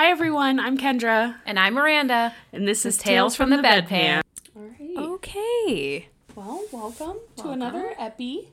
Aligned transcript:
Hi 0.00 0.08
everyone, 0.08 0.58
I'm 0.58 0.78
Kendra, 0.78 1.36
And 1.44 1.58
I'm 1.58 1.74
Miranda. 1.74 2.34
and 2.54 2.66
this 2.66 2.86
is 2.86 2.96
Tales 2.96 3.36
from 3.36 3.50
the 3.50 3.58
Bedpan. 3.58 4.22
All 4.56 4.62
right. 4.62 4.96
Okay. 4.96 6.08
Well, 6.34 6.64
welcome, 6.72 7.18
to 7.36 7.50
another 7.50 7.92
epi. 7.98 8.48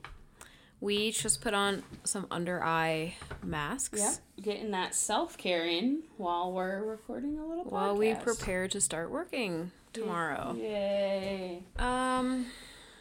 We 0.82 1.10
just 1.10 1.40
put 1.40 1.54
on 1.54 1.84
some 2.04 2.26
under 2.30 2.62
eye 2.62 3.14
masks 3.42 3.98
Yep. 3.98 4.44
Getting 4.44 4.72
that 4.72 4.94
self 4.94 5.38
care 5.38 5.64
in 5.64 6.02
while 6.18 6.52
we're 6.52 6.84
recording 6.84 7.38
a 7.38 7.46
little 7.46 7.64
podcast. 7.64 7.72
while 7.72 7.96
we 7.96 8.14
prepare 8.14 8.68
to 8.68 8.78
start 8.78 9.10
working 9.10 9.70
tomorrow. 9.94 10.54
Yay. 10.54 11.62
Um, 11.78 12.44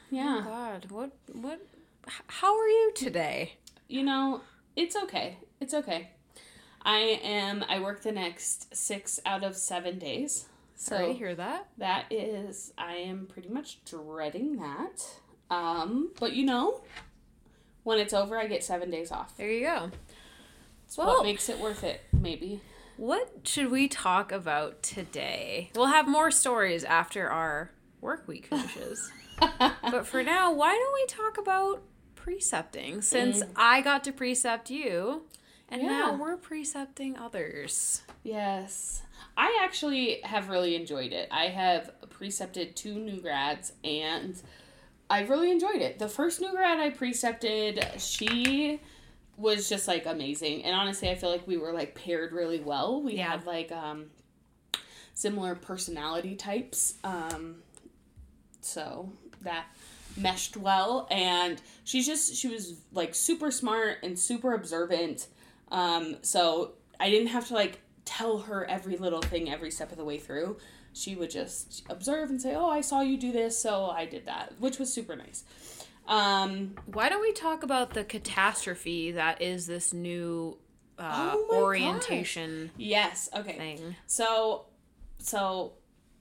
Yeah. 0.09 0.43
God, 0.45 0.85
what, 0.89 1.11
what, 1.33 1.59
how 2.27 2.57
are 2.57 2.69
you 2.69 2.93
today? 2.95 3.55
You 3.89 4.03
know, 4.03 4.39
it's 4.77 4.95
okay. 4.95 5.35
It's 5.59 5.73
okay. 5.73 6.11
I 6.87 7.19
am. 7.21 7.65
I 7.67 7.79
work 7.79 8.01
the 8.01 8.13
next 8.13 8.73
six 8.73 9.19
out 9.25 9.43
of 9.43 9.57
seven 9.57 9.99
days. 9.99 10.45
Sorry 10.75 11.07
to 11.07 11.11
So 11.11 11.17
hear 11.17 11.35
that. 11.35 11.67
that 11.77 12.05
is. 12.09 12.71
I 12.77 12.93
am 12.95 13.25
pretty 13.27 13.49
much 13.49 13.83
dreading 13.83 14.55
that. 14.57 15.05
Um, 15.49 16.11
but 16.17 16.31
you 16.33 16.45
know, 16.45 16.81
when 17.83 17.99
it's 17.99 18.13
over, 18.13 18.37
I 18.39 18.47
get 18.47 18.63
seven 18.63 18.89
days 18.89 19.11
off. 19.11 19.35
There 19.35 19.49
you 19.51 19.65
go. 19.65 19.91
It's 20.85 20.97
Well- 20.97 21.07
what 21.07 21.23
makes 21.23 21.49
it 21.49 21.59
worth 21.59 21.83
it, 21.83 22.01
maybe. 22.13 22.61
What 22.95 23.41
should 23.43 23.69
we 23.69 23.87
talk 23.89 24.31
about 24.31 24.81
today? 24.81 25.69
We'll 25.75 25.85
have 25.87 26.07
more 26.07 26.31
stories 26.31 26.83
after 26.85 27.29
our 27.29 27.69
work 28.01 28.27
week 28.27 28.47
finishes. 28.47 29.11
but 29.59 30.07
for 30.07 30.23
now, 30.23 30.51
why 30.53 30.73
don't 30.73 30.93
we 30.93 31.05
talk 31.05 31.37
about 31.37 31.83
precepting 32.15 33.01
since 33.01 33.43
I 33.57 33.81
got 33.81 34.03
to 34.05 34.11
precept 34.11 34.71
you 34.71 35.25
and 35.69 35.83
now 35.83 36.13
we're 36.15 36.37
precepting 36.37 37.17
others. 37.17 38.01
Yes. 38.23 39.03
I 39.35 39.59
actually 39.63 40.21
have 40.23 40.49
really 40.49 40.75
enjoyed 40.75 41.11
it. 41.13 41.27
I 41.31 41.45
have 41.47 41.91
precepted 42.09 42.75
two 42.75 42.95
new 42.95 43.21
grads 43.21 43.73
and 43.83 44.35
I 45.09 45.21
really 45.21 45.51
enjoyed 45.51 45.81
it. 45.81 45.99
The 45.99 46.07
first 46.09 46.41
new 46.41 46.51
grad 46.51 46.79
I 46.79 46.89
precepted, 46.89 47.85
she 47.97 48.79
was 49.37 49.69
just 49.69 49.87
like 49.87 50.05
amazing. 50.05 50.63
And 50.63 50.75
honestly, 50.75 51.09
I 51.09 51.15
feel 51.15 51.29
like 51.29 51.47
we 51.47 51.57
were 51.57 51.71
like 51.71 51.93
paired 51.95 52.33
really 52.33 52.59
well. 52.59 53.01
We 53.01 53.13
Yeah. 53.17 53.31
had 53.31 53.45
like 53.45 53.71
um 53.71 54.07
similar 55.13 55.55
personality 55.55 56.35
types. 56.35 56.95
Um 57.03 57.57
so 58.61 59.11
that 59.41 59.65
meshed 60.17 60.57
well 60.57 61.07
and 61.11 61.61
she's 61.83 62.05
just 62.07 62.33
she 62.35 62.47
was 62.47 62.73
like 62.91 63.13
super 63.13 63.51
smart 63.51 63.97
and 64.01 64.17
super 64.17 64.53
observant 64.55 65.27
um 65.71 66.15
so 66.21 66.73
i 66.99 67.09
didn't 67.09 67.27
have 67.27 67.47
to 67.47 67.53
like 67.53 67.79
tell 68.05 68.37
her 68.39 68.65
every 68.69 68.97
little 68.97 69.21
thing 69.21 69.49
every 69.49 69.69
step 69.71 69.91
of 69.91 69.97
the 69.97 70.03
way 70.05 70.17
through 70.17 70.57
she 70.93 71.15
would 71.15 71.29
just 71.29 71.83
observe 71.89 72.29
and 72.29 72.41
say 72.41 72.55
oh 72.55 72.69
i 72.69 72.81
saw 72.81 73.01
you 73.01 73.17
do 73.17 73.31
this 73.31 73.57
so 73.59 73.85
i 73.89 74.05
did 74.05 74.25
that 74.25 74.53
which 74.59 74.79
was 74.79 74.91
super 74.91 75.15
nice 75.15 75.43
um 76.07 76.73
Why 76.85 77.09
don't 77.09 77.21
we 77.21 77.33
talk 77.33 77.63
about 77.63 77.93
the 77.93 78.03
catastrophe 78.05 79.11
that 79.11 79.41
is 79.41 79.67
this 79.67 79.93
new 79.93 80.57
uh, 80.97 81.33
Oh 81.35 81.47
orientation 81.51 82.71
yes 82.77 83.29
okay 83.35 83.57
thing? 83.57 83.95
So, 84.07 84.65
so 85.19 85.73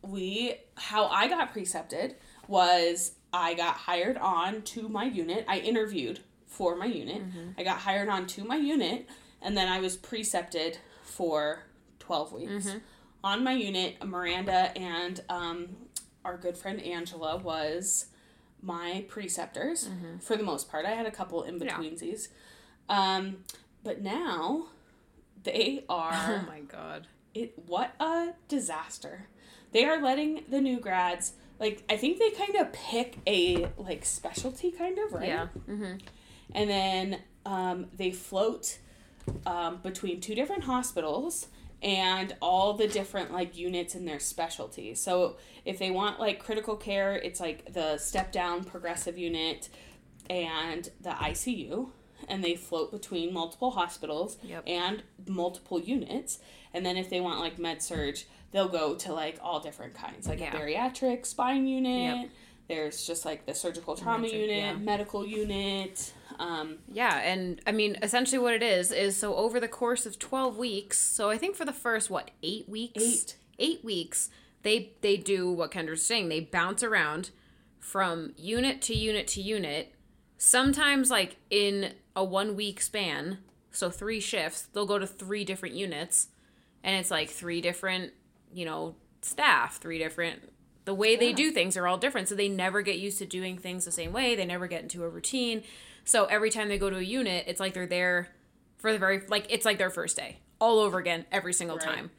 we 0.02 0.55
how 0.77 1.06
I 1.06 1.28
got 1.28 1.52
precepted 1.52 2.17
was 2.48 3.12
I 3.33 3.55
got 3.55 3.74
hired 3.77 4.17
on 4.19 4.62
to 4.62 4.89
my 4.89 5.05
unit. 5.05 5.44
I 5.48 5.58
interviewed 5.58 6.20
for 6.47 6.77
my 6.77 6.86
unit. 6.86 7.22
I 7.56 7.62
got 7.64 7.78
hired 7.78 8.08
on 8.08 8.27
to 8.28 8.44
my 8.44 8.56
unit, 8.56 9.08
and 9.42 9.56
then 9.56 9.69
I 9.69 9.81
was 9.81 9.97
precepted 9.97 10.79
for 11.03 11.65
twelve 11.98 12.33
weeks 12.33 12.69
on 13.25 13.42
my 13.45 13.53
unit. 13.53 14.05
Miranda 14.05 14.77
and 14.77 15.20
um, 15.29 15.69
our 16.25 16.37
good 16.37 16.56
friend 16.56 16.81
Angela 16.83 17.37
was 17.37 18.07
my 18.62 19.05
preceptors 19.09 19.89
for 20.20 20.36
the 20.36 20.42
most 20.42 20.70
part. 20.70 20.86
I 20.86 20.91
had 20.91 21.07
a 21.07 21.11
couple 21.11 21.42
in 21.42 21.61
Yeah. 21.61 21.77
betweensies, 21.77 22.29
um, 22.89 23.45
but 23.85 24.02
now 24.02 24.67
they 25.42 25.85
are 25.89 26.13
Oh 26.14 26.45
my 26.46 26.61
god. 26.61 27.07
it 27.35 27.55
what 27.67 27.95
a 28.01 28.30
disaster 28.48 29.29
they 29.73 29.85
are 29.85 30.01
letting 30.01 30.42
the 30.48 30.61
new 30.61 30.80
grads 30.80 31.35
like 31.61 31.83
i 31.89 31.96
think 31.96 32.19
they 32.19 32.30
kind 32.30 32.57
of 32.57 32.73
pick 32.73 33.19
a 33.27 33.69
like 33.77 34.05
specialty 34.05 34.70
kind 34.73 34.98
of 34.98 35.13
right 35.13 35.29
Yeah. 35.29 35.48
Mm-hmm. 35.69 35.96
and 36.55 36.70
then 36.70 37.20
um, 37.45 37.86
they 37.96 38.11
float 38.11 38.79
um, 39.47 39.79
between 39.83 40.20
two 40.20 40.35
different 40.35 40.64
hospitals 40.64 41.48
and 41.83 42.35
all 42.41 42.73
the 42.75 42.89
different 42.89 43.33
like 43.33 43.57
units 43.57 43.95
in 43.95 44.05
their 44.07 44.19
specialty 44.19 44.95
so 44.95 45.37
if 45.64 45.79
they 45.79 45.91
want 45.91 46.19
like 46.19 46.39
critical 46.42 46.75
care 46.75 47.14
it's 47.14 47.39
like 47.39 47.73
the 47.75 47.98
step 47.98 48.33
down 48.33 48.64
progressive 48.64 49.19
unit 49.19 49.69
and 50.31 50.91
the 51.03 51.11
icu 51.11 51.89
and 52.29 52.42
they 52.42 52.57
float 52.57 52.91
between 52.91 53.33
multiple 53.33 53.70
hospitals 53.73 54.39
Yep. 54.42 54.64
and 54.67 55.03
multiple 55.29 55.79
units 55.79 56.39
and 56.73 56.85
then 56.85 56.97
if 56.97 57.11
they 57.11 57.20
want 57.20 57.41
like 57.41 57.58
med 57.58 57.83
surg 57.83 58.17
they'll 58.53 58.69
go 58.69 58.95
to 58.95 59.13
like 59.13 59.39
all 59.43 59.61
different 59.61 59.95
kinds 59.95 60.27
like 60.27 60.41
Yeah. 60.41 60.57
a 60.57 60.58
bariatric 60.58 61.27
spine 61.27 61.67
unit 61.67 62.17
Yep. 62.23 62.31
there's 62.69 63.07
just 63.07 63.27
like 63.27 63.45
the 63.45 63.55
surgical 63.55 63.97
trauma 63.97 64.27
unit 64.29 64.57
yeah. 64.57 64.73
medical 64.77 65.27
unit 65.27 66.13
um, 66.39 66.79
Yeah, 66.92 67.19
and 67.19 67.61
I 67.67 67.73
mean, 67.73 67.97
essentially, 68.02 68.39
what 68.39 68.55
it 68.55 68.63
is 68.63 68.92
is 68.92 69.17
so 69.17 69.35
over 69.35 69.61
the 69.61 69.69
course 69.69 70.07
of 70.07 70.19
twelve 70.19 70.57
weeks. 70.58 70.98
So 70.98 71.30
I 71.30 71.39
think 71.39 71.57
for 71.57 71.64
the 71.64 71.73
first 71.73 72.11
what 72.11 72.30
eight 72.42 72.69
weeks, 72.69 73.02
Eight. 73.02 73.36
eight 73.58 73.85
weeks, 73.85 74.30
they 74.63 74.92
they 75.01 75.17
do 75.17 75.51
what 75.51 75.70
Kendra's 75.70 76.02
saying. 76.02 76.29
They 76.29 76.41
bounce 76.41 76.83
around 76.83 77.30
from 77.79 78.33
unit 78.36 78.83
to 78.83 78.95
unit 78.95 79.27
to 79.29 79.42
unit. 79.42 79.95
Sometimes, 80.39 81.11
like 81.11 81.36
in 81.51 81.95
a 82.14 82.25
one 82.25 82.57
week 82.57 82.80
span, 82.80 83.39
so 83.70 83.91
three 83.91 84.20
shifts, 84.20 84.63
they'll 84.73 84.86
go 84.86 84.98
to 84.98 85.07
three 85.07 85.45
different 85.45 85.75
units, 85.75 86.29
and 86.85 86.96
it's 86.96 87.11
like 87.11 87.30
three 87.30 87.61
different, 87.61 88.13
you 88.52 88.64
know, 88.64 88.96
staff, 89.23 89.79
three 89.79 89.98
different. 89.98 90.52
The 90.85 90.95
way 90.95 91.17
they 91.17 91.33
do 91.33 91.51
things 91.51 91.77
are 91.77 91.86
all 91.89 91.98
different, 91.98 92.29
so 92.29 92.36
they 92.36 92.48
never 92.48 92.80
get 92.80 92.98
used 92.98 93.19
to 93.19 93.27
doing 93.27 93.58
things 93.58 93.85
the 93.85 93.91
same 93.91 94.13
way. 94.13 94.36
They 94.36 94.45
never 94.45 94.69
get 94.69 94.83
into 94.83 95.02
a 95.02 95.08
routine. 95.08 95.64
So 96.06 96.24
every 96.24 96.48
time 96.50 96.68
they 96.68 96.78
go 96.78 96.89
to 96.89 96.96
a 96.96 97.02
unit, 97.02 97.44
it's 97.46 97.61
like 97.61 97.74
they're 97.74 97.86
there 97.86 98.28
for 98.78 98.92
the 98.92 98.98
very 98.98 99.20
like 99.28 99.46
it's 99.50 99.64
like 99.67 99.77
their 99.77 99.90
first 99.90 100.17
day 100.17 100.39
all 100.58 100.78
over 100.80 100.98
again 100.98 101.27
every 101.30 101.52
single 101.52 101.77
Right. 101.77 101.84
time. 101.86 102.11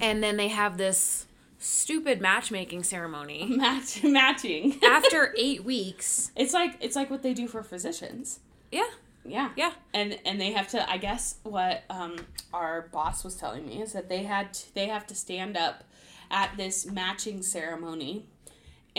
And 0.00 0.22
then 0.22 0.36
they 0.36 0.48
have 0.48 0.76
this 0.78 1.26
stupid 1.58 2.20
matchmaking 2.20 2.82
ceremony 2.84 3.44
match 3.56 4.02
matching 4.04 4.78
after 4.84 5.34
8 5.36 5.64
weeks. 5.64 6.30
it's 6.36 6.52
like 6.54 6.76
it's 6.80 6.94
like 6.96 7.10
what 7.10 7.22
they 7.22 7.34
do 7.34 7.48
for 7.48 7.62
physicians 7.64 8.38
Yeah. 8.70 8.86
yeah 9.24 9.50
Yeah. 9.56 9.72
and 9.92 10.18
and 10.24 10.40
they 10.40 10.52
have 10.52 10.68
to 10.68 10.88
i 10.88 10.96
guess 10.98 11.36
what 11.42 11.82
um 11.90 12.14
our 12.54 12.82
boss 12.92 13.24
was 13.24 13.34
telling 13.34 13.66
me 13.66 13.82
is 13.82 13.92
that 13.92 14.08
they 14.08 14.22
had 14.22 14.54
to, 14.54 14.74
they 14.74 14.86
have 14.86 15.04
to 15.08 15.14
stand 15.16 15.56
up 15.56 15.82
at 16.30 16.56
this 16.56 16.86
matching 16.86 17.42
ceremony 17.42 18.26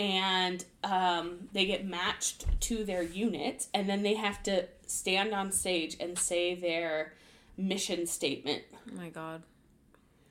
and 0.00 0.64
um, 0.82 1.48
they 1.52 1.66
get 1.66 1.84
matched 1.86 2.46
to 2.62 2.84
their 2.84 3.02
unit 3.02 3.66
and 3.74 3.86
then 3.88 4.02
they 4.02 4.14
have 4.14 4.42
to 4.44 4.66
stand 4.86 5.34
on 5.34 5.52
stage 5.52 5.96
and 6.00 6.18
say 6.18 6.54
their 6.54 7.12
mission 7.58 8.06
statement 8.06 8.62
Oh 8.72 8.96
my 8.96 9.10
god. 9.10 9.42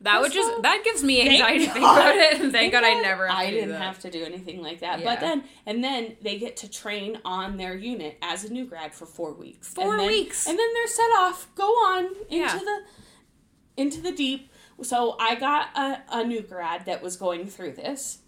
That 0.02 0.22
would 0.22 0.32
just 0.32 0.62
that 0.64 0.82
gives 0.84 1.04
me 1.04 1.22
anxiety 1.30 1.66
to 1.66 1.72
think 1.74 1.86
about 1.86 2.16
it. 2.16 2.40
And 2.42 2.52
thank 2.54 2.72
God 2.72 2.84
I 2.86 2.94
never 3.02 3.30
I 3.30 3.52
didn't 3.52 3.76
have 3.76 4.00
to 4.00 4.10
do 4.10 4.24
anything 4.24 4.62
like 4.62 4.80
that. 4.80 5.00
Yeah. 5.00 5.06
But 5.06 5.20
then 5.20 5.44
and 5.66 5.84
then 5.84 6.16
they 6.22 6.40
get 6.40 6.58
to 6.58 6.70
train 6.70 7.20
on 7.24 7.58
their 7.58 7.76
unit 7.76 8.18
as 8.22 8.46
a 8.46 8.52
new 8.52 8.66
grad 8.66 8.94
for 8.96 9.06
four 9.06 9.34
weeks. 9.34 9.68
Four 9.74 9.92
And 9.92 10.00
then- 10.00 10.08
weeks. 10.08 10.48
And 10.48 10.58
then 10.58 10.68
they're 10.74 10.88
set 10.88 11.12
off, 11.18 11.48
go 11.54 11.68
on 11.68 12.06
into 12.30 12.36
Yeah. 12.38 12.58
the 12.58 12.80
into 13.78 14.02
the 14.02 14.12
deep. 14.14 14.50
So 14.82 15.18
I 15.20 15.36
got 15.36 15.68
a, 15.78 16.02
a 16.20 16.24
new 16.24 16.42
grad 16.42 16.86
that 16.86 17.04
was 17.04 17.18
going 17.18 17.48
through 17.48 17.74
this. 17.74 18.20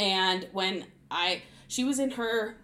And 0.00 0.48
when 0.52 0.86
I 1.10 1.42
she 1.68 1.84
was 1.84 1.98
in 1.98 2.12
her 2.12 2.56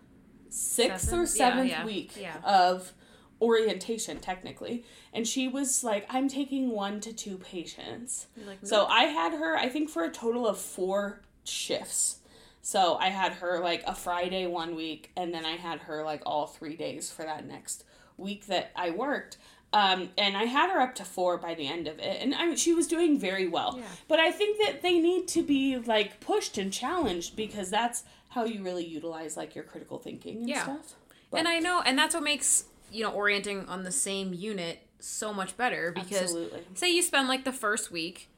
sixth 0.49 1.13
or 1.13 1.27
Seventh? 1.27 1.69
Yeah, 1.69 1.81
yeah, 1.81 1.85
week 1.85 2.13
yeah. 2.19 2.37
of 2.45 2.93
orientation 3.39 4.19
technically 4.19 4.83
and 5.13 5.29
she 5.29 5.47
was 5.47 5.85
like 5.85 6.07
i'm 6.09 6.27
taking 6.27 6.71
one 6.71 6.99
to 6.99 7.13
two 7.13 7.37
patients 7.37 8.29
like, 8.47 8.59
so 8.63 8.87
I 8.87 9.05
had 9.05 9.33
her, 9.35 9.57
I 9.57 9.69
think, 9.69 9.91
for 9.91 10.05
a 10.05 10.11
total 10.11 10.47
of 10.47 10.59
four 10.59 11.21
shifts. 11.45 12.19
So 12.63 12.97
I 12.97 13.11
had 13.11 13.35
her 13.35 13.61
like 13.61 13.85
a 13.87 13.95
Friday 13.95 14.47
one 14.47 14.75
week, 14.75 15.13
and 15.17 15.33
then 15.33 15.45
I 15.45 15.53
had 15.57 15.81
her 15.81 16.03
like 16.05 16.23
all 16.27 16.47
three 16.47 16.77
days 16.77 17.11
for 17.11 17.23
that 17.23 17.47
next 17.47 17.85
week 18.17 18.47
that 18.47 18.73
I 18.75 18.91
worked. 18.91 19.39
Um, 19.77 20.09
and 20.17 20.37
I 20.39 20.45
had 20.45 20.71
her 20.71 20.81
up 20.81 20.95
to 20.97 21.05
four 21.05 21.37
by 21.37 21.55
the 21.55 21.67
end 21.67 21.87
of 21.87 21.99
it, 21.99 22.23
and 22.23 22.35
I 22.35 22.47
mean, 22.47 22.57
she 22.57 22.73
was 22.73 22.87
doing 22.87 23.19
very 23.19 23.47
well. 23.47 23.75
Yeah. 23.79 23.85
But 24.09 24.21
I 24.21 24.31
think 24.31 24.59
that 24.65 24.81
they 24.81 24.99
need 24.99 25.29
to 25.29 25.43
be 25.43 25.77
like 25.77 26.19
pushed 26.21 26.57
and 26.57 26.73
challenged 26.73 27.37
because 27.37 27.69
that's 27.69 28.05
how 28.31 28.45
you 28.45 28.63
really 28.63 28.87
utilize 28.87 29.37
like 29.37 29.55
your 29.55 29.65
critical 29.65 29.99
thinking 29.99 30.37
and 30.39 30.49
Yeah. 30.49 30.63
stuff. 30.63 30.95
and 31.33 31.47
I 31.47 31.59
know, 31.59 31.83
and 31.85 31.99
that's 31.99 32.15
what 32.15 32.23
makes 32.25 32.65
you 32.91 33.03
know 33.05 33.11
orienting 33.11 33.69
on 33.69 33.83
the 33.83 33.93
same 33.93 34.33
unit 34.33 34.79
so 34.99 35.35
much 35.35 35.57
better 35.59 35.93
because 35.93 36.23
Absolutely. 36.23 36.61
say 36.75 36.91
you 36.91 37.03
spend 37.03 37.29
like 37.29 37.45
the 37.45 37.53
first 37.53 37.91
week 37.91 38.31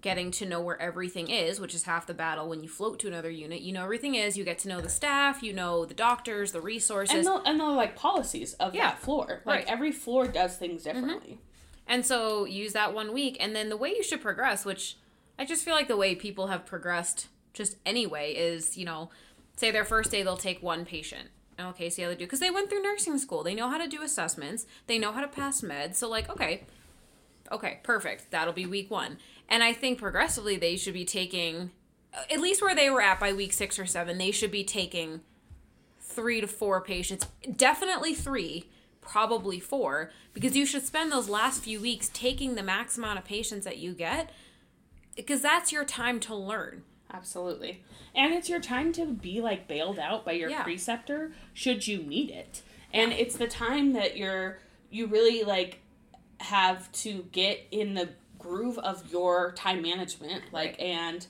getting 0.00 0.30
to 0.30 0.46
know 0.46 0.60
where 0.60 0.80
everything 0.80 1.28
is, 1.28 1.60
which 1.60 1.74
is 1.74 1.84
half 1.84 2.06
the 2.06 2.14
battle 2.14 2.48
when 2.48 2.62
you 2.62 2.68
float 2.68 2.98
to 3.00 3.08
another 3.08 3.30
unit. 3.30 3.60
You 3.60 3.72
know 3.72 3.82
everything 3.82 4.14
is, 4.14 4.36
you 4.36 4.44
get 4.44 4.58
to 4.60 4.68
know 4.68 4.80
the 4.80 4.88
staff, 4.88 5.42
you 5.42 5.52
know 5.52 5.84
the 5.84 5.94
doctors, 5.94 6.52
the 6.52 6.60
resources. 6.60 7.14
And 7.16 7.26
the, 7.26 7.42
and 7.48 7.58
the 7.60 7.64
like 7.64 7.96
policies 7.96 8.54
of 8.54 8.74
Yeah. 8.74 8.90
that 8.90 9.00
floor. 9.00 9.42
Like 9.44 9.60
Right. 9.60 9.66
every 9.68 9.92
floor 9.92 10.28
does 10.28 10.56
things 10.56 10.84
mm-hmm. 10.84 11.00
differently. 11.00 11.38
And 11.86 12.04
so 12.04 12.44
use 12.44 12.74
that 12.74 12.94
one 12.94 13.12
week. 13.12 13.36
And 13.40 13.56
then 13.56 13.70
the 13.70 13.76
way 13.76 13.90
you 13.90 14.02
should 14.02 14.20
progress, 14.20 14.64
which 14.64 14.96
I 15.38 15.44
just 15.44 15.64
feel 15.64 15.74
like 15.74 15.88
the 15.88 15.96
way 15.96 16.14
people 16.14 16.48
have 16.48 16.66
progressed 16.66 17.28
just 17.52 17.76
anyway 17.86 18.34
is, 18.34 18.76
you 18.76 18.84
know, 18.84 19.10
say 19.56 19.70
their 19.70 19.84
first 19.84 20.10
day 20.10 20.22
they'll 20.22 20.36
take 20.36 20.62
one 20.62 20.84
patient. 20.84 21.30
Okay, 21.60 21.90
see 21.90 22.02
how 22.02 22.08
they 22.08 22.14
do. 22.14 22.24
Because 22.24 22.40
they 22.40 22.50
went 22.50 22.70
through 22.70 22.82
nursing 22.82 23.18
school. 23.18 23.42
They 23.42 23.54
know 23.54 23.68
how 23.68 23.78
to 23.78 23.88
do 23.88 24.02
assessments. 24.02 24.66
They 24.86 24.98
know 24.98 25.10
how 25.10 25.20
to 25.20 25.26
pass 25.26 25.60
meds. 25.60 25.96
So, 25.96 26.08
like, 26.08 26.30
okay, 26.30 26.62
okay, 27.50 27.80
perfect. 27.82 28.30
That'll 28.30 28.52
be 28.52 28.66
week 28.66 28.90
one. 28.92 29.18
And 29.48 29.62
I 29.62 29.72
think 29.72 29.98
progressively 29.98 30.56
they 30.56 30.76
should 30.76 30.94
be 30.94 31.04
taking, 31.04 31.70
at 32.30 32.40
least 32.40 32.60
where 32.60 32.74
they 32.74 32.90
were 32.90 33.00
at 33.00 33.18
by 33.18 33.32
week 33.32 33.52
six 33.52 33.78
or 33.78 33.86
seven, 33.86 34.18
they 34.18 34.30
should 34.30 34.50
be 34.50 34.64
taking 34.64 35.20
three 36.00 36.40
to 36.40 36.46
four 36.46 36.80
patients. 36.80 37.26
Definitely 37.56 38.14
three, 38.14 38.68
probably 39.00 39.58
four, 39.60 40.10
because 40.34 40.56
you 40.56 40.66
should 40.66 40.84
spend 40.84 41.10
those 41.10 41.28
last 41.28 41.62
few 41.62 41.80
weeks 41.80 42.10
taking 42.12 42.54
the 42.54 42.62
max 42.62 42.98
amount 42.98 43.18
of 43.18 43.24
patients 43.24 43.64
that 43.64 43.78
you 43.78 43.94
get, 43.94 44.30
because 45.16 45.40
that's 45.40 45.72
your 45.72 45.84
time 45.84 46.20
to 46.20 46.34
learn. 46.34 46.82
Absolutely. 47.10 47.82
And 48.14 48.34
it's 48.34 48.50
your 48.50 48.60
time 48.60 48.92
to 48.92 49.06
be 49.06 49.40
like 49.40 49.66
bailed 49.66 49.98
out 49.98 50.24
by 50.24 50.32
your 50.32 50.50
Yeah. 50.50 50.62
preceptor 50.62 51.32
should 51.54 51.86
you 51.86 52.02
need 52.02 52.30
it. 52.30 52.62
And 52.92 53.12
it's 53.12 53.36
the 53.36 53.46
time 53.48 53.94
that 53.94 54.16
you're 54.16 54.58
you 54.90 55.06
really 55.06 55.42
like 55.42 55.80
have 56.40 56.90
to 56.92 57.26
get 57.32 57.66
in 57.70 57.94
the 57.94 58.10
groove 58.48 58.78
of 58.78 59.10
your 59.12 59.52
time 59.52 59.82
management 59.82 60.42
like 60.52 60.70
Right. 60.70 60.80
and 60.80 61.26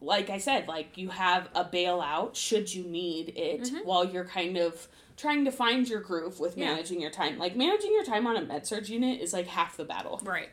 like 0.00 0.28
I 0.28 0.38
said, 0.38 0.68
like 0.68 0.98
you 0.98 1.08
have 1.08 1.48
a 1.54 1.64
bailout 1.64 2.34
should 2.36 2.72
you 2.74 2.84
need 2.84 3.30
it 3.36 3.62
Mm-hmm. 3.62 3.76
while 3.78 4.04
you're 4.04 4.24
kind 4.26 4.56
of 4.58 4.88
trying 5.16 5.46
to 5.46 5.50
find 5.50 5.88
your 5.88 6.00
groove 6.00 6.38
with 6.38 6.56
Yeah. 6.58 6.66
managing 6.72 7.00
your 7.00 7.10
time. 7.10 7.38
Like 7.38 7.56
managing 7.56 7.92
your 7.92 8.04
time 8.04 8.26
on 8.26 8.36
a 8.36 8.42
med 8.42 8.66
surg 8.66 8.88
unit 8.88 9.20
is 9.20 9.32
like 9.32 9.46
half 9.46 9.76
the 9.78 9.84
battle. 9.84 10.20
Right. 10.22 10.50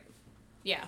Yeah. 0.62 0.86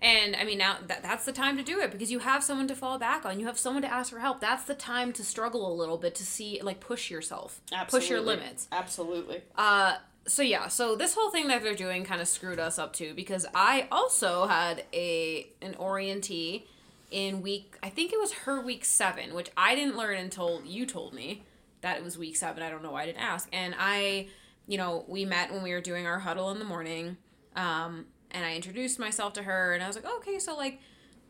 And 0.00 0.36
I 0.36 0.44
mean, 0.44 0.58
now 0.58 0.76
that, 0.86 1.02
that's 1.02 1.24
the 1.24 1.32
time 1.32 1.56
to 1.56 1.62
do 1.64 1.80
it 1.80 1.90
because 1.90 2.12
you 2.12 2.18
have 2.20 2.44
someone 2.44 2.68
to 2.68 2.74
fall 2.76 2.98
back 2.98 3.24
on. 3.24 3.40
You 3.40 3.46
have 3.46 3.58
someone 3.58 3.82
to 3.82 3.92
ask 3.92 4.12
for 4.12 4.20
help. 4.20 4.40
That's 4.40 4.64
the 4.64 4.74
time 4.74 5.12
to 5.14 5.24
struggle 5.24 5.72
a 5.72 5.74
little 5.74 5.96
bit 5.96 6.14
to 6.16 6.24
see, 6.24 6.60
like, 6.62 6.80
push 6.80 7.10
yourself, 7.10 7.62
push 7.88 8.10
your 8.10 8.20
limits. 8.20 8.68
Absolutely. 8.70 9.40
Uh, 9.56 9.96
so 10.26 10.42
yeah, 10.42 10.68
so 10.68 10.96
this 10.96 11.14
whole 11.14 11.30
thing 11.30 11.48
that 11.48 11.62
they're 11.62 11.74
doing 11.74 12.04
kind 12.04 12.20
of 12.20 12.28
screwed 12.28 12.58
us 12.58 12.78
up 12.78 12.92
too 12.92 13.14
because 13.14 13.46
I 13.54 13.88
also 13.90 14.46
had 14.46 14.84
a 14.92 15.48
an 15.62 15.74
orientee 15.74 16.64
in 17.10 17.42
week 17.42 17.76
I 17.82 17.88
think 17.88 18.12
it 18.12 18.18
was 18.18 18.32
her 18.32 18.60
week 18.60 18.84
7, 18.84 19.34
which 19.34 19.50
I 19.56 19.74
didn't 19.74 19.96
learn 19.96 20.16
until 20.18 20.62
you 20.64 20.86
told 20.86 21.14
me 21.14 21.42
that 21.82 21.96
it 21.98 22.04
was 22.04 22.18
week 22.18 22.36
7. 22.36 22.62
I 22.62 22.70
don't 22.70 22.82
know 22.82 22.90
why 22.90 23.02
I 23.02 23.06
didn't 23.06 23.22
ask. 23.22 23.48
And 23.52 23.74
I, 23.78 24.28
you 24.66 24.76
know, 24.76 25.04
we 25.06 25.24
met 25.24 25.52
when 25.52 25.62
we 25.62 25.72
were 25.72 25.80
doing 25.80 26.06
our 26.06 26.18
huddle 26.18 26.50
in 26.50 26.58
the 26.58 26.64
morning. 26.64 27.16
Um, 27.54 28.06
and 28.32 28.44
I 28.44 28.56
introduced 28.56 28.98
myself 28.98 29.32
to 29.34 29.44
her 29.44 29.74
and 29.74 29.82
I 29.82 29.86
was 29.86 29.96
like, 29.96 30.06
"Okay, 30.06 30.38
so 30.38 30.56
like 30.56 30.80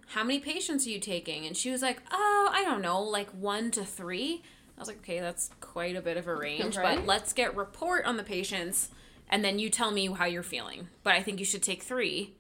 how 0.09 0.23
many 0.23 0.39
patients 0.39 0.87
are 0.87 0.91
you 0.91 1.01
taking?" 1.01 1.47
And 1.47 1.57
she 1.57 1.71
was 1.71 1.83
like, 1.83 2.01
"Oh, 2.11 2.51
I 2.53 2.65
don't 2.65 2.81
know, 2.81 3.03
like 3.03 3.29
1 3.31 3.71
to 3.73 3.85
3." 3.85 4.43
I 4.77 4.81
was 4.81 4.89
like, 4.89 4.99
"Okay, 4.99 5.21
that's 5.21 5.51
quite 5.61 5.97
a 5.97 6.03
bit 6.03 6.17
of 6.17 6.27
a 6.27 6.35
range, 6.35 6.77
Right. 6.77 6.97
but 6.99 7.07
let's 7.07 7.33
get 7.33 7.57
report 7.57 8.05
on 8.05 8.17
the 8.17 8.23
patients 8.25 8.91
and 9.29 9.45
then 9.45 9.59
you 9.59 9.71
tell 9.71 9.91
me 9.91 10.07
how 10.07 10.25
you're 10.25 10.43
feeling. 10.43 10.89
But 11.03 11.15
I 11.15 11.23
think 11.23 11.41
you 11.41 11.45
should 11.47 11.63
take 11.63 11.83
3 11.83 12.35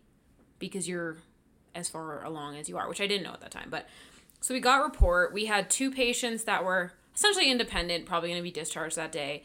because 0.58 0.88
you're 0.88 1.16
as 1.74 1.88
far 1.88 2.22
along 2.24 2.56
as 2.56 2.68
you 2.68 2.78
are, 2.78 2.88
which 2.88 3.00
I 3.00 3.06
didn't 3.06 3.24
know 3.24 3.32
at 3.32 3.40
that 3.40 3.50
time. 3.50 3.68
But 3.70 3.88
so 4.40 4.54
we 4.54 4.60
got 4.60 4.82
report. 4.82 5.32
We 5.32 5.46
had 5.46 5.68
two 5.68 5.90
patients 5.90 6.44
that 6.44 6.64
were 6.64 6.92
essentially 7.14 7.50
independent, 7.50 8.06
probably 8.06 8.28
going 8.28 8.38
to 8.38 8.42
be 8.42 8.50
discharged 8.52 8.96
that 8.96 9.10
day, 9.12 9.42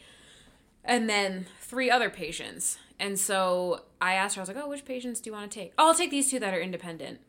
and 0.84 1.08
then 1.08 1.46
three 1.60 1.90
other 1.90 2.10
patients. 2.10 2.78
And 2.98 3.18
so 3.18 3.82
I 4.00 4.14
asked 4.14 4.36
her, 4.36 4.40
I 4.40 4.42
was 4.42 4.48
like, 4.48 4.62
"Oh, 4.62 4.68
which 4.68 4.84
patients 4.84 5.20
do 5.20 5.30
you 5.30 5.34
want 5.34 5.50
to 5.50 5.58
take?" 5.58 5.72
Oh, 5.76 5.88
I'll 5.88 5.94
take 5.94 6.10
these 6.10 6.30
two 6.30 6.38
that 6.38 6.54
are 6.54 6.60
independent. 6.60 7.20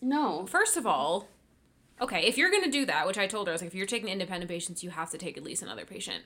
No. 0.00 0.46
First 0.46 0.76
of 0.76 0.86
all, 0.86 1.28
okay, 2.00 2.26
if 2.26 2.36
you're 2.38 2.50
going 2.50 2.64
to 2.64 2.70
do 2.70 2.86
that, 2.86 3.06
which 3.06 3.18
I 3.18 3.26
told 3.26 3.46
her, 3.46 3.52
I 3.52 3.54
was 3.54 3.62
like, 3.62 3.68
if 3.68 3.74
you're 3.74 3.86
taking 3.86 4.08
independent 4.08 4.50
patients, 4.50 4.82
you 4.84 4.90
have 4.90 5.10
to 5.10 5.18
take 5.18 5.36
at 5.36 5.44
least 5.44 5.62
another 5.62 5.84
patient. 5.84 6.24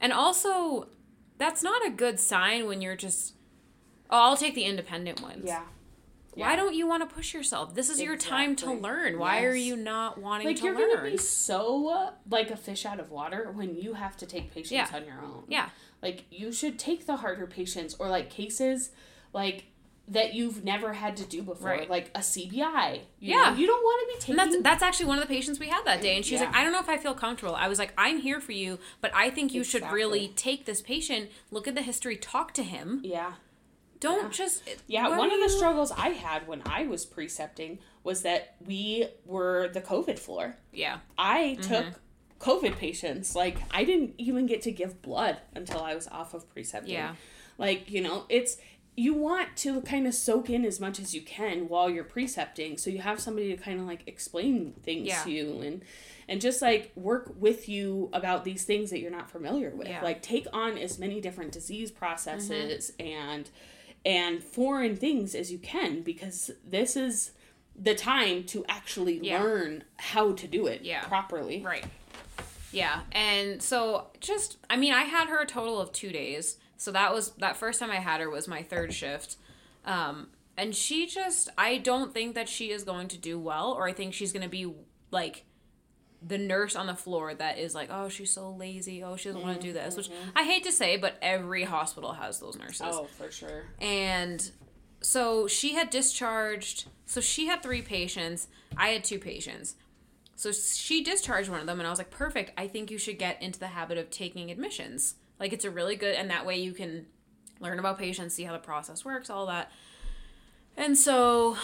And 0.00 0.12
also, 0.12 0.88
that's 1.38 1.62
not 1.62 1.86
a 1.86 1.90
good 1.90 2.18
sign 2.20 2.66
when 2.66 2.80
you're 2.82 2.96
just, 2.96 3.34
oh, 4.10 4.16
I'll 4.30 4.36
take 4.36 4.54
the 4.54 4.64
independent 4.64 5.20
ones. 5.20 5.44
Yeah. 5.46 5.62
Why 6.34 6.54
don't 6.54 6.74
you 6.74 6.86
want 6.86 7.08
to 7.08 7.12
push 7.12 7.34
yourself? 7.34 7.74
This 7.74 7.90
is 7.90 8.00
your 8.00 8.16
time 8.16 8.54
to 8.56 8.66
Exactly. 8.66 8.80
learn. 8.82 9.18
Why 9.18 9.42
are 9.42 9.56
you 9.56 9.74
not 9.74 10.18
wanting 10.18 10.46
like 10.46 10.56
to 10.58 10.66
you're 10.66 10.74
gonna 10.74 11.02
be 11.10 11.16
so 11.16 11.88
uh, 11.88 12.10
like 12.30 12.52
a 12.52 12.56
fish 12.56 12.86
out 12.86 13.00
of 13.00 13.10
water 13.10 13.50
when 13.52 13.74
you 13.74 13.94
have 13.94 14.16
to 14.18 14.26
take 14.26 14.54
patients 14.54 14.70
Yeah. 14.70 14.86
on 14.94 15.04
your 15.04 15.20
own 15.20 15.42
yeah, 15.48 15.70
like 16.00 16.26
you 16.30 16.52
should 16.52 16.78
take 16.78 17.06
the 17.06 17.16
harder 17.16 17.48
patients 17.48 17.96
or 17.98 18.08
like 18.08 18.30
cases 18.30 18.92
like 19.32 19.64
that 20.10 20.34
you've 20.34 20.64
never 20.64 20.92
had 20.94 21.16
to 21.18 21.24
do 21.24 21.42
before 21.42 21.68
Right. 21.68 21.90
like 21.90 22.08
a 22.14 22.20
cbi 22.20 23.00
you 23.18 23.34
Yeah. 23.34 23.50
know? 23.50 23.56
you 23.56 23.66
don't 23.66 23.82
want 23.82 24.00
to 24.08 24.14
be 24.14 24.20
taking 24.20 24.40
and 24.40 24.52
that's 24.54 24.62
that's 24.62 24.82
actually 24.82 25.06
one 25.06 25.18
of 25.18 25.22
the 25.28 25.34
patients 25.34 25.58
we 25.60 25.68
had 25.68 25.84
that 25.84 26.00
day, 26.00 26.16
and 26.16 26.24
she's 26.24 26.40
like, 26.40 26.54
I 26.54 26.62
don't 26.64 26.72
know 26.72 26.80
if 26.80 26.88
I 26.88 26.96
feel 26.96 27.14
comfortable. 27.14 27.54
I 27.54 27.68
was 27.68 27.78
like, 27.78 27.92
I'm 27.98 28.18
here 28.18 28.40
for 28.40 28.52
you, 28.52 28.78
but 29.00 29.10
I 29.14 29.28
think 29.30 29.52
you 29.54 29.62
should 29.64 29.84
really 29.90 30.28
take 30.28 30.64
this 30.64 30.80
patient, 30.80 31.30
look 31.50 31.68
at 31.68 31.74
the 31.74 31.82
history, 31.82 32.16
talk 32.16 32.54
to 32.54 32.62
him. 32.62 33.00
yeah 33.04 33.32
Don't 34.00 34.24
Yeah. 34.24 34.30
just 34.30 34.62
yeah 34.86 35.08
one 35.18 35.30
of 35.32 35.40
the 35.40 35.48
struggles 35.48 35.90
i 35.92 36.10
had 36.10 36.46
when 36.46 36.62
i 36.64 36.86
was 36.86 37.04
precepting 37.04 37.80
was 38.04 38.22
that 38.22 38.54
we 38.64 39.06
were 39.26 39.68
the 39.74 39.80
covid 39.80 40.18
floor 40.18 40.56
yeah 40.72 40.98
I 41.18 41.56
Mm-hmm. 41.60 41.72
took 41.74 42.00
COVID 42.40 42.76
patients. 42.76 43.34
Like 43.34 43.56
I 43.72 43.82
didn't 43.82 44.14
even 44.16 44.46
get 44.46 44.62
to 44.62 44.70
give 44.70 45.02
blood 45.02 45.38
until 45.56 45.80
I 45.82 45.96
was 45.96 46.06
off 46.06 46.34
of 46.34 46.48
precepting. 46.48 46.94
Yeah. 46.94 47.16
Like, 47.58 47.90
you 47.90 48.00
know, 48.00 48.26
it's 48.28 48.58
you 48.98 49.14
want 49.14 49.56
to 49.56 49.80
kind 49.82 50.06
of 50.06 50.14
soak 50.14 50.50
in 50.50 50.64
as 50.64 50.80
much 50.80 50.98
as 50.98 51.14
you 51.14 51.22
can 51.22 51.68
while 51.68 51.88
you're 51.88 52.02
precepting 52.04 52.76
so 52.76 52.90
you 52.90 52.98
have 52.98 53.20
somebody 53.20 53.54
to 53.54 53.62
kind 53.62 53.78
of 53.80 53.86
like 53.86 54.02
explain 54.06 54.72
things 54.82 55.06
Yeah. 55.06 55.22
to 55.22 55.30
you 55.30 55.60
and 55.60 55.82
and 56.28 56.40
just 56.40 56.60
like 56.60 56.90
work 56.96 57.32
with 57.38 57.68
you 57.68 58.10
about 58.12 58.44
these 58.44 58.64
things 58.64 58.90
that 58.90 58.98
you're 59.00 59.10
not 59.20 59.30
familiar 59.30 59.70
with 59.70 59.86
Yeah. 59.88 59.96
Mm-hmm. 59.96 60.04
like 60.04 60.22
take 60.22 60.46
on 60.52 60.76
as 60.78 60.98
many 60.98 61.20
different 61.20 61.52
disease 61.52 61.90
processes 61.92 62.92
and 62.98 63.48
and 64.04 64.42
foreign 64.42 64.96
things 64.96 65.34
as 65.34 65.52
you 65.52 65.58
can 65.58 66.02
because 66.02 66.50
this 66.66 66.96
is 66.96 67.32
the 67.80 67.94
time 67.94 68.42
to 68.44 68.64
actually 68.68 69.18
Yeah. 69.22 69.40
learn 69.42 69.84
how 69.98 70.32
to 70.32 70.46
do 70.48 70.66
it 70.66 70.82
Yeah. 70.82 71.04
properly 71.04 71.62
Right. 71.62 71.84
Yeah. 72.72 73.00
And 73.12 73.62
so 73.62 74.08
just 74.20 74.56
I 74.68 74.76
mean, 74.76 74.92
I 74.92 75.04
had 75.04 75.28
her 75.28 75.40
a 75.40 75.46
total 75.46 75.80
of 75.80 75.92
2 75.92 76.10
days. 76.10 76.56
So 76.78 76.90
that 76.92 77.12
was 77.12 77.32
that 77.32 77.56
first 77.56 77.78
time 77.80 77.90
I 77.90 77.96
had 77.96 78.20
her 78.20 78.30
was 78.30 78.48
my 78.48 78.62
third 78.62 78.94
shift. 78.94 79.36
Um 79.84 80.28
and 80.56 80.74
she 80.74 81.06
just 81.06 81.50
I 81.58 81.78
don't 81.78 82.14
think 82.14 82.34
that 82.34 82.48
she 82.48 82.70
is 82.70 82.82
going 82.84 83.08
to 83.08 83.18
do 83.18 83.38
well 83.38 83.72
or 83.72 83.86
I 83.86 83.92
think 83.92 84.14
she's 84.14 84.32
going 84.32 84.42
to 84.42 84.48
be 84.48 84.72
like 85.10 85.44
the 86.26 86.38
nurse 86.38 86.74
on 86.74 86.86
the 86.86 86.96
floor 86.96 87.32
that 87.34 87.58
is 87.58 87.74
like, 87.76 87.90
"Oh, 87.92 88.08
she's 88.08 88.32
so 88.32 88.50
lazy. 88.50 89.04
Oh, 89.04 89.16
she 89.16 89.28
doesn't 89.28 89.42
want 89.42 89.60
to 89.60 89.66
do 89.66 89.72
this." 89.72 89.96
Which 89.96 90.10
I 90.34 90.42
hate 90.44 90.64
to 90.64 90.72
say, 90.72 90.96
but 90.96 91.16
every 91.22 91.62
hospital 91.62 92.12
has 92.12 92.40
those 92.40 92.58
nurses. 92.58 92.82
Oh, 92.82 93.04
for 93.04 93.30
sure. 93.30 93.66
And 93.80 94.50
so 95.00 95.46
she 95.46 95.74
had 95.74 95.90
discharged, 95.90 96.86
so 97.06 97.20
she 97.20 97.46
had 97.46 97.62
three 97.62 97.82
patients. 97.82 98.48
I 98.76 98.88
had 98.88 99.04
two 99.04 99.18
patients. 99.18 99.76
So 100.34 100.52
she 100.52 101.02
discharged 101.02 101.48
one 101.48 101.60
of 101.60 101.66
them, 101.66 101.80
and 101.80 101.86
I 101.86 101.90
was 101.90 101.98
like, 101.98 102.10
perfect. 102.10 102.52
I 102.56 102.68
think 102.68 102.90
you 102.90 102.98
should 102.98 103.18
get 103.18 103.42
into 103.42 103.58
the 103.58 103.68
habit 103.68 103.98
of 103.98 104.10
taking 104.10 104.50
admissions. 104.50 105.16
Like, 105.38 105.52
it's 105.52 105.64
a 105.64 105.70
really 105.70 105.96
good, 105.96 106.14
and 106.14 106.30
that 106.30 106.46
way 106.46 106.58
you 106.58 106.72
can 106.72 107.06
learn 107.60 107.78
about 107.78 107.98
patients, 107.98 108.34
see 108.34 108.44
how 108.44 108.52
the 108.52 108.58
process 108.58 109.04
works, 109.04 109.30
all 109.30 109.46
that. 109.46 109.70
And 110.76 110.96
so 110.96 111.56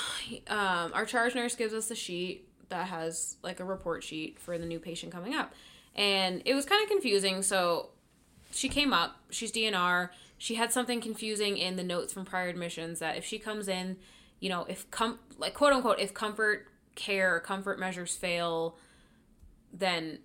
um, 0.48 0.90
our 0.92 1.04
charge 1.04 1.34
nurse 1.34 1.54
gives 1.54 1.72
us 1.72 1.86
the 1.86 1.94
sheet 1.94 2.48
that 2.68 2.88
has 2.88 3.36
like 3.42 3.60
a 3.60 3.64
report 3.64 4.02
sheet 4.02 4.38
for 4.38 4.58
the 4.58 4.66
new 4.66 4.80
patient 4.80 5.12
coming 5.12 5.34
up. 5.34 5.52
And 5.94 6.42
it 6.44 6.54
was 6.54 6.64
kind 6.64 6.82
of 6.82 6.88
confusing. 6.88 7.42
So 7.42 7.90
she 8.50 8.68
came 8.68 8.92
up, 8.92 9.16
she's 9.30 9.52
DNR. 9.52 10.10
She 10.36 10.56
had 10.56 10.72
something 10.72 11.00
confusing 11.00 11.56
in 11.56 11.76
the 11.76 11.84
notes 11.84 12.12
from 12.12 12.24
prior 12.24 12.48
admissions 12.48 12.98
that 12.98 13.16
if 13.16 13.24
she 13.24 13.38
comes 13.38 13.68
in, 13.68 13.96
you 14.40 14.48
know, 14.48 14.66
if 14.68 14.90
com 14.90 15.20
like 15.38 15.54
quote 15.54 15.72
unquote, 15.72 16.00
if 16.00 16.12
comfort 16.12 16.66
care 16.96 17.36
or 17.36 17.40
comfort 17.40 17.78
measures 17.78 18.16
fail, 18.16 18.76
then 19.72 20.18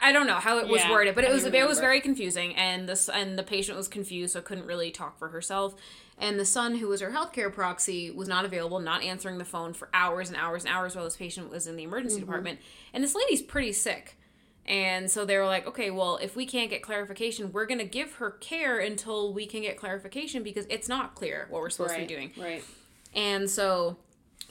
I, 0.00 0.12
don't 0.12 0.26
know 0.26 0.34
how 0.34 0.58
it 0.58 0.68
was 0.68 0.82
Yeah, 0.82 0.90
worded, 0.90 1.14
but 1.14 1.24
it 1.24 1.30
was 1.32 1.44
it 1.44 1.68
was 1.68 1.78
very 1.80 2.00
confusing, 2.00 2.54
and 2.56 2.88
this 2.88 3.08
and 3.08 3.38
the 3.38 3.42
patient 3.42 3.76
was 3.76 3.88
confused, 3.88 4.32
so 4.32 4.40
couldn't 4.40 4.66
really 4.66 4.90
talk 4.90 5.18
for 5.18 5.28
herself. 5.28 5.74
And 6.18 6.38
the 6.38 6.44
son, 6.44 6.76
who 6.76 6.88
was 6.88 7.00
her 7.00 7.10
healthcare 7.10 7.52
proxy, 7.52 8.10
was 8.10 8.28
not 8.28 8.44
available, 8.44 8.78
not 8.78 9.02
answering 9.02 9.38
the 9.38 9.44
phone 9.44 9.72
for 9.72 9.88
hours 9.94 10.28
and 10.28 10.36
hours 10.36 10.64
and 10.64 10.72
hours 10.74 10.94
while 10.94 11.04
this 11.04 11.16
patient 11.16 11.50
was 11.50 11.66
in 11.66 11.76
the 11.76 11.82
emergency 11.82 12.16
Mm-hmm. 12.16 12.26
department. 12.26 12.58
And 12.92 13.02
this 13.02 13.14
lady's 13.14 13.40
pretty 13.42 13.72
sick, 13.72 14.16
And 14.66 15.10
so 15.10 15.24
they 15.24 15.36
were 15.38 15.46
like, 15.46 15.66
okay, 15.66 15.90
well, 15.90 16.18
if 16.18 16.36
we 16.36 16.44
can't 16.46 16.68
get 16.70 16.82
clarification, 16.82 17.52
we're 17.52 17.66
going 17.66 17.78
to 17.80 17.86
give 17.86 18.14
her 18.14 18.30
care 18.32 18.78
until 18.78 19.32
we 19.32 19.46
can 19.46 19.62
get 19.62 19.76
clarification 19.78 20.42
because 20.42 20.66
it's 20.68 20.88
not 20.88 21.14
clear 21.14 21.46
what 21.48 21.62
we're 21.62 21.70
supposed 21.70 21.92
right, 21.92 22.06
to 22.06 22.06
be 22.06 22.14
doing. 22.14 22.32
Right. 22.38 22.62
And 23.14 23.48
so 23.48 23.96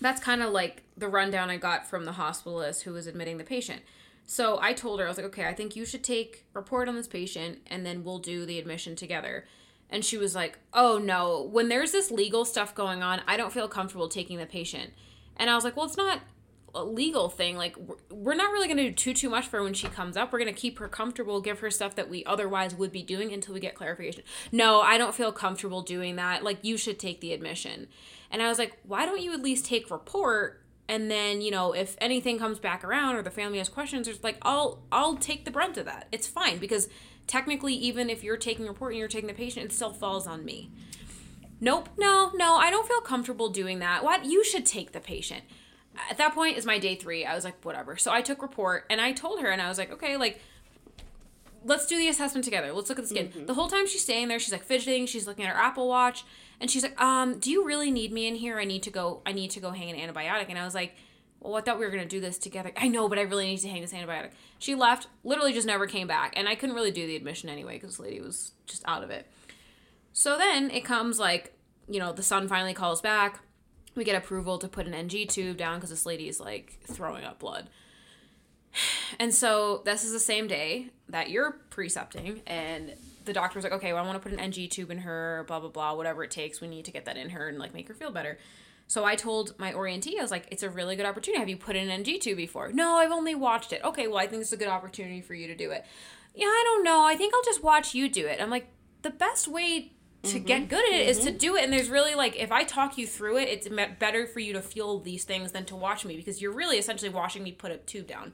that's 0.02 0.22
kind 0.22 0.42
of 0.42 0.52
like 0.52 0.82
the 0.98 1.08
rundown 1.08 1.50
I 1.52 1.58
got 1.58 1.88
from 1.88 2.06
the 2.06 2.14
hospitalist 2.14 2.82
who 2.82 2.94
was 2.94 3.06
admitting 3.08 3.38
the 3.38 3.44
patient. 3.44 3.82
So 4.30 4.60
I 4.62 4.74
told 4.74 5.00
her, 5.00 5.08
I 5.08 5.10
was 5.10 5.18
like, 5.18 5.26
okay, 5.26 5.46
I 5.48 5.56
think 5.56 5.76
you 5.76 5.86
should 5.86 6.04
take 6.04 6.46
report 6.54 6.88
on 6.88 6.96
this 6.96 7.08
patient 7.08 7.58
and 7.66 7.84
then 7.84 8.04
we'll 8.04 8.20
do 8.20 8.46
the 8.46 8.60
admission 8.60 8.96
together. 8.96 9.46
And 9.90 10.06
she 10.06 10.20
was 10.20 10.36
like, 10.36 10.60
oh 10.72 11.00
no, 11.00 11.50
when 11.52 11.68
there's 11.68 11.92
this 11.92 12.12
legal 12.12 12.46
stuff 12.46 12.76
going 12.76 13.02
on, 13.02 13.22
I 13.28 13.38
don't 13.38 13.52
feel 13.52 13.68
comfortable 13.68 14.08
taking 14.08 14.38
the 14.38 14.46
patient. 14.46 14.94
And 15.36 15.50
I 15.50 15.56
was 15.56 15.64
like, 15.64 15.76
well, 15.76 15.88
it's 15.88 15.98
not 15.98 16.20
a 16.76 16.84
legal 16.84 17.28
thing. 17.28 17.58
Like, 17.58 17.76
we're- 18.12 18.38
not 18.38 18.52
really 18.52 18.68
going 18.68 18.78
to 18.78 18.90
do 18.90 18.92
too, 18.92 19.16
too 19.16 19.32
much 19.32 19.48
for 19.48 19.58
her 19.58 19.64
when 19.64 19.74
she 19.74 19.88
comes 19.88 20.16
up. 20.16 20.32
We're 20.32 20.38
going 20.38 20.54
to 20.54 20.62
keep 20.62 20.78
her 20.78 20.88
comfortable, 20.88 21.42
give 21.42 21.62
her 21.62 21.72
stuff 21.72 21.96
that 21.96 22.08
we 22.08 22.24
otherwise 22.26 22.76
would 22.76 22.92
be 22.92 23.02
doing 23.02 23.34
until 23.34 23.56
we 23.56 23.60
get 23.60 23.74
clarification. 23.74 24.22
No, 24.52 24.80
I 24.80 25.00
don't 25.00 25.16
feel 25.16 25.32
comfortable 25.32 25.82
doing 25.82 26.18
that. 26.18 26.44
Like, 26.44 26.60
you 26.62 26.78
should 26.78 27.00
take 27.00 27.20
the 27.20 27.34
admission. 27.34 27.88
And 28.30 28.44
I 28.44 28.48
was 28.48 28.60
like, 28.60 28.78
why 28.84 29.08
don't 29.08 29.22
you 29.22 29.34
at 29.34 29.42
least 29.42 29.66
take 29.66 29.90
report? 29.90 30.59
And 30.90 31.10
then, 31.10 31.40
you 31.40 31.52
know, 31.52 31.72
if 31.74 31.96
anything 32.02 32.40
comes 32.40 32.58
back 32.58 32.84
around 32.84 33.16
or 33.16 33.22
the 33.22 33.30
family 33.30 33.60
has 33.60 33.70
questions, 33.70 34.08
it's 34.08 34.24
like 34.24 34.38
I'll 34.42 34.82
I'll 34.92 35.16
take 35.16 35.46
the 35.46 35.52
brunt 35.52 35.78
of 35.78 35.86
that. 35.86 36.08
It's 36.12 36.26
fine 36.26 36.58
because 36.58 36.90
technically 37.28 37.76
even 37.76 38.10
if 38.10 38.24
you're 38.24 38.38
taking 38.38 38.66
a 38.66 38.70
report 38.70 38.94
and 38.94 39.00
you're 39.00 39.08
taking 39.08 39.28
the 39.28 39.36
patient, 39.36 39.68
it 39.68 39.72
still 39.72 39.94
falls 39.94 40.26
on 40.26 40.44
me. 40.44 40.72
Nope, 41.62 41.90
no, 41.98 42.32
no, 42.34 42.56
I 42.56 42.72
don't 42.72 42.88
feel 42.88 43.02
comfortable 43.02 43.50
doing 43.50 43.78
that. 43.80 44.04
What? 44.04 44.26
You 44.26 44.44
should 44.44 44.66
take 44.66 44.92
the 44.92 45.00
patient. 45.00 45.44
At 46.10 46.18
that 46.18 46.34
point 46.34 46.58
is 46.58 46.66
my 46.66 46.80
day 46.80 46.96
three. 46.96 47.24
I 47.24 47.36
was 47.36 47.44
like, 47.44 47.64
whatever. 47.64 47.96
So 47.96 48.12
I 48.12 48.22
took 48.22 48.42
report 48.42 48.86
and 48.90 49.00
I 49.00 49.12
told 49.12 49.42
her 49.42 49.50
and 49.50 49.62
I 49.62 49.70
was 49.70 49.78
like, 49.78 49.92
okay, 49.92 50.18
like 50.18 50.42
let's 51.66 51.86
do 51.86 51.98
the 51.98 52.08
assessment 52.08 52.46
together. 52.46 52.74
Let's 52.74 52.90
look 52.90 52.98
at 52.98 53.04
the 53.04 53.10
skin. 53.10 53.28
Mm-hmm. 53.28 53.46
The 53.46 53.54
whole 53.54 53.68
time 53.68 53.86
she's 53.86 54.02
staying 54.02 54.28
there, 54.28 54.40
she's 54.40 54.52
like 54.52 54.64
fidgeting, 54.64 55.06
she's 55.06 55.28
looking 55.28 55.46
at 55.46 55.54
her 55.56 55.62
Apple 55.62 55.88
Watch, 55.88 56.24
and 56.62 56.70
she's 56.70 56.84
like, 56.84 57.00
um, 57.02 57.40
do 57.40 57.52
you 57.52 57.66
really 57.66 57.92
need 57.92 58.12
me 58.12 58.28
in 58.28 58.36
here? 58.36 58.60
I 58.60 58.66
need 58.66 58.84
to 58.84 58.90
go 58.90 59.22
I 59.26 59.32
need 59.32 59.52
to 59.52 59.60
go 59.60 59.72
hang 59.72 59.90
an 59.90 59.96
antibiotic. 59.96 60.50
And 60.50 60.58
I 60.58 60.66
was 60.66 60.76
like, 60.76 60.96
well, 61.40 61.56
I 61.56 61.62
thought 61.62 61.80
we 61.80 61.86
were 61.86 61.92
gonna 61.92 62.06
do 62.06 62.20
this 62.20 62.38
together. 62.38 62.72
I 62.76 62.88
know, 62.88 63.08
but 63.08 63.18
I 63.18 63.22
really 63.22 63.46
need 63.46 63.60
to 63.60 63.70
hang 63.70 63.82
this 63.82 63.94
antibiotic. 63.94 64.32
She 64.58 64.76
left, 64.76 65.08
literally 65.24 65.54
just 65.54 65.68
never 65.68 65.88
came 65.88 66.08
back, 66.08 66.34
and 66.36 66.48
I 66.48 66.56
couldn't 66.56 66.76
really 66.76 66.92
do 66.92 67.08
the 67.08 67.16
admission 67.16 67.50
anyway 67.50 67.76
because 67.76 67.92
this 67.92 68.00
lady 68.00 68.20
was 68.20 68.52
just 68.66 68.84
out 68.86 69.04
of 69.04 69.10
it. 69.10 69.28
So 70.12 70.38
then 70.38 70.70
it 70.72 70.84
comes 70.84 71.18
like, 71.18 71.54
you 71.88 72.00
know, 72.00 72.12
the 72.12 72.24
son 72.24 72.48
finally 72.48 72.74
calls 72.74 73.02
back. 73.02 73.40
We 73.96 74.04
get 74.04 74.16
approval 74.16 74.58
to 74.60 74.68
put 74.68 74.86
an 74.86 74.94
NG 74.94 75.28
tube 75.28 75.58
down 75.58 75.78
because 75.78 75.90
this 75.90 76.06
lady 76.06 76.28
is 76.28 76.40
like 76.40 76.80
throwing 76.84 77.24
up 77.24 77.40
blood. 77.40 77.70
And 79.20 79.34
so 79.34 79.82
this 79.86 80.04
is 80.04 80.12
the 80.12 80.20
same 80.20 80.48
day 80.48 80.92
that 81.10 81.32
you're 81.32 81.54
precepting, 81.72 82.44
and 82.46 82.94
the 83.30 83.34
doctor 83.34 83.58
was 83.58 83.64
like, 83.64 83.74
okay, 83.74 83.94
well, 83.94 84.04
I 84.04 84.08
want 84.08 84.22
to 84.22 84.28
put 84.28 84.38
an 84.38 84.40
NG 84.40 84.68
tube 84.68 84.90
in 84.90 84.98
her, 84.98 85.46
blah, 85.48 85.60
blah, 85.60 85.70
blah, 85.70 85.94
whatever 85.94 86.24
it 86.24 86.32
takes. 86.32 86.60
We 86.60 86.68
need 86.68 86.86
to 86.86 86.92
get 86.92 87.06
that 87.06 87.16
in 87.16 87.30
her 87.30 87.48
and 87.48 87.60
like 87.60 87.76
make 87.76 87.88
her 87.88 87.94
feel 87.94 88.12
better. 88.12 88.40
So 88.88 89.06
I 89.06 89.16
told 89.16 89.54
my 89.60 89.72
orientee, 89.72 90.18
I 90.18 90.22
was 90.24 90.32
like, 90.32 90.48
it's 90.50 90.64
a 90.64 90.70
really 90.70 90.96
good 90.96 91.06
opportunity. 91.06 91.40
Have 91.40 91.48
you 91.48 91.58
put 91.58 91.76
in 91.76 91.90
an 91.90 91.92
NG 91.92 92.20
tube 92.20 92.38
before? 92.38 92.72
No, 92.74 92.96
I've 92.96 93.12
only 93.12 93.36
watched 93.36 93.72
it. 93.72 93.82
Okay, 93.84 94.08
well, 94.08 94.18
I 94.18 94.26
think 94.26 94.42
it's 94.42 94.52
a 94.52 94.58
good 94.58 94.68
opportunity 94.68 95.22
for 95.22 95.36
you 95.36 95.46
to 95.46 95.56
do 95.56 95.70
it. 95.70 95.86
Yeah, 96.34 96.48
I 96.48 96.64
don't 96.66 96.84
know. 96.84 97.06
I 97.06 97.16
think 97.16 97.36
I'll 97.36 97.44
just 97.44 97.64
watch 97.64 97.94
you 97.94 98.10
do 98.10 98.26
it. 98.26 98.42
I'm 98.42 98.50
like, 98.50 98.68
the 99.04 99.12
best 99.12 99.48
way 99.48 99.92
to 100.24 100.38
mm-hmm. 100.38 100.46
get 100.46 100.70
good 100.70 100.84
at 100.84 101.00
it 101.00 101.08
is 101.08 101.20
to 101.20 101.30
mm-hmm. 101.30 101.38
do 101.38 101.56
it. 101.56 101.64
And 101.64 101.72
there's 101.72 101.90
really 101.90 102.16
like, 102.16 102.36
if 102.36 102.52
I 102.52 102.64
talk 102.64 102.98
you 102.98 103.06
through 103.06 103.38
it, 103.38 103.48
it's 103.48 103.68
better 104.00 104.26
for 104.26 104.40
you 104.40 104.54
to 104.54 104.62
feel 104.62 105.00
these 105.00 105.24
things 105.24 105.52
than 105.52 105.66
to 105.66 105.76
watch 105.76 106.04
me 106.04 106.18
because 106.18 106.42
you're 106.42 106.52
really 106.52 106.78
essentially 106.78 107.10
watching 107.10 107.44
me 107.44 107.52
put 107.52 107.72
a 107.72 107.78
tube 107.78 108.08
down. 108.08 108.34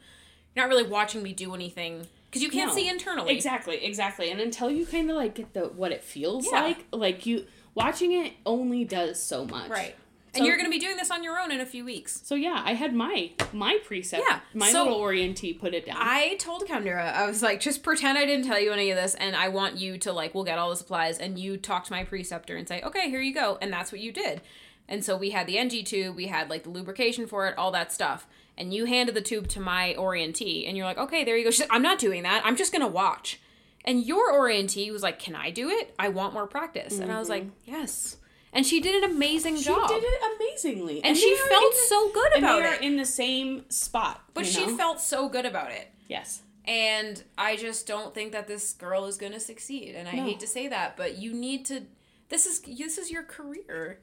You're 0.55 0.65
not 0.65 0.73
really 0.73 0.89
watching 0.89 1.21
me 1.21 1.33
do 1.33 1.53
anything 1.53 2.07
because 2.35 2.43
you 2.43 2.49
can't 2.49 2.69
No. 2.69 2.75
see 2.75 2.87
internally. 2.89 3.33
Exactly, 3.33 3.83
exactly. 3.83 4.29
And 4.31 4.39
until 4.41 4.69
you 4.69 4.85
kind 4.85 5.09
of 5.09 5.15
like 5.15 5.35
get 5.35 5.53
the 5.53 5.61
what 5.69 5.91
it 5.91 6.03
feels 6.03 6.45
Yeah. 6.51 6.61
like, 6.61 6.85
like 6.91 7.25
you 7.25 7.45
watching 7.73 8.11
it 8.11 8.33
only 8.45 8.83
does 8.83 9.21
so 9.21 9.45
much. 9.45 9.69
Right. 9.69 9.95
So- 10.33 10.39
and 10.39 10.45
you're 10.47 10.57
going 10.57 10.65
to 10.69 10.71
be 10.71 10.79
doing 10.79 10.97
this 10.97 11.11
on 11.11 11.23
your 11.23 11.39
own 11.39 11.49
in 11.49 11.61
a 11.61 11.65
few 11.65 11.85
weeks. 11.85 12.19
So 12.25 12.35
yeah, 12.35 12.61
I 12.65 12.73
had 12.73 12.93
my 12.93 13.31
my 13.53 13.79
precept. 13.85 14.21
Yeah, 14.29 14.41
My 14.53 14.69
so- 14.69 14.83
little 14.83 14.99
orientee 14.99 15.57
put 15.57 15.73
it 15.73 15.85
down. 15.85 15.95
I 15.97 16.35
told 16.35 16.65
Kendra, 16.67 17.13
I 17.13 17.25
was 17.25 17.41
like, 17.41 17.61
just 17.61 17.83
pretend 17.83 18.17
I 18.17 18.25
didn't 18.25 18.45
tell 18.45 18.59
you 18.59 18.73
any 18.73 18.91
of 18.91 18.97
this, 18.97 19.15
and 19.15 19.33
I 19.33 19.47
want 19.47 19.77
you 19.77 19.97
to 19.99 20.11
like, 20.11 20.35
we'll 20.35 20.43
get 20.43 20.57
all 20.59 20.69
the 20.69 20.75
supplies, 20.75 21.19
and 21.19 21.39
you 21.39 21.55
talk 21.55 21.85
to 21.85 21.93
my 21.93 22.03
preceptor 22.03 22.57
and 22.57 22.67
say, 22.67 22.81
okay, 22.81 23.09
here 23.09 23.21
you 23.21 23.33
go, 23.33 23.57
and 23.61 23.71
that's 23.71 23.93
what 23.93 24.01
you 24.01 24.11
did. 24.11 24.41
And 24.89 25.05
so 25.05 25.15
we 25.15 25.29
had 25.31 25.47
the 25.47 25.57
NG 25.57 25.83
tube, 25.85 26.15
we 26.17 26.27
had 26.27 26.49
like 26.49 26.63
the 26.63 26.69
lubrication 26.69 27.27
for 27.27 27.47
it, 27.47 27.57
all 27.57 27.71
that 27.71 27.93
stuff, 27.93 28.27
and 28.57 28.73
you 28.73 28.85
handed 28.85 29.15
the 29.15 29.21
tube 29.21 29.47
to 29.49 29.59
my 29.59 29.95
orientee, 29.97 30.67
and 30.67 30.75
you're 30.77 30.85
like, 30.85 30.97
okay, 30.97 31.23
there 31.23 31.37
you 31.37 31.43
go. 31.43 31.51
She's 31.51 31.61
like, 31.61 31.73
I'm 31.73 31.81
not 31.81 31.99
doing 31.99 32.23
that. 32.23 32.45
I'm 32.45 32.55
just 32.55 32.71
gonna 32.71 32.87
watch. 32.87 33.39
And 33.83 34.03
your 34.03 34.33
orientee 34.33 34.91
was 34.91 35.03
like, 35.03 35.19
can 35.19 35.35
I 35.35 35.51
do 35.51 35.69
it? 35.69 35.93
I 35.99 36.09
want 36.09 36.33
more 36.33 36.47
practice. 36.47 36.99
And 36.99 37.11
I 37.11 37.19
was 37.19 37.29
like, 37.29 37.43
mm-hmm. 37.43 37.71
yes. 37.71 38.17
And 38.51 38.65
she 38.65 38.79
did 38.79 39.03
an 39.03 39.11
amazing 39.11 39.57
she 39.57 39.65
job. 39.65 39.89
She 39.89 39.99
did 39.99 40.03
it 40.05 40.21
amazingly, 40.37 41.03
and 41.03 41.15
they 41.15 41.19
she 41.19 41.35
felt 41.35 41.73
the- 41.73 41.79
so 41.87 42.11
good 42.13 42.31
and 42.35 42.43
about 42.45 42.61
it. 42.63 42.81
in 42.81 42.95
the 42.97 43.05
same 43.05 43.69
spot. 43.69 44.23
but 44.33 44.45
she 44.45 44.65
know? 44.65 44.77
felt 44.77 45.01
so 45.01 45.27
good 45.29 45.45
about 45.45 45.71
it. 45.71 45.91
yes. 46.07 46.41
And 46.67 47.21
I 47.37 47.57
just 47.57 47.85
don't 47.85 48.15
think 48.15 48.31
that 48.31 48.47
this 48.47 48.73
girl 48.73 49.05
is 49.05 49.17
going 49.17 49.33
to 49.33 49.39
succeed. 49.39 49.93
And 49.93 50.07
I 50.09 50.13
No. 50.13 50.23
hate 50.23 50.39
to 50.39 50.47
say 50.47 50.67
that, 50.67 50.97
but 50.97 51.19
you 51.19 51.31
need 51.31 51.63
to. 51.67 51.83
This 52.29 52.47
is 52.47 52.59
this 52.61 52.97
is 52.97 53.11
your 53.11 53.21
career. 53.21 53.99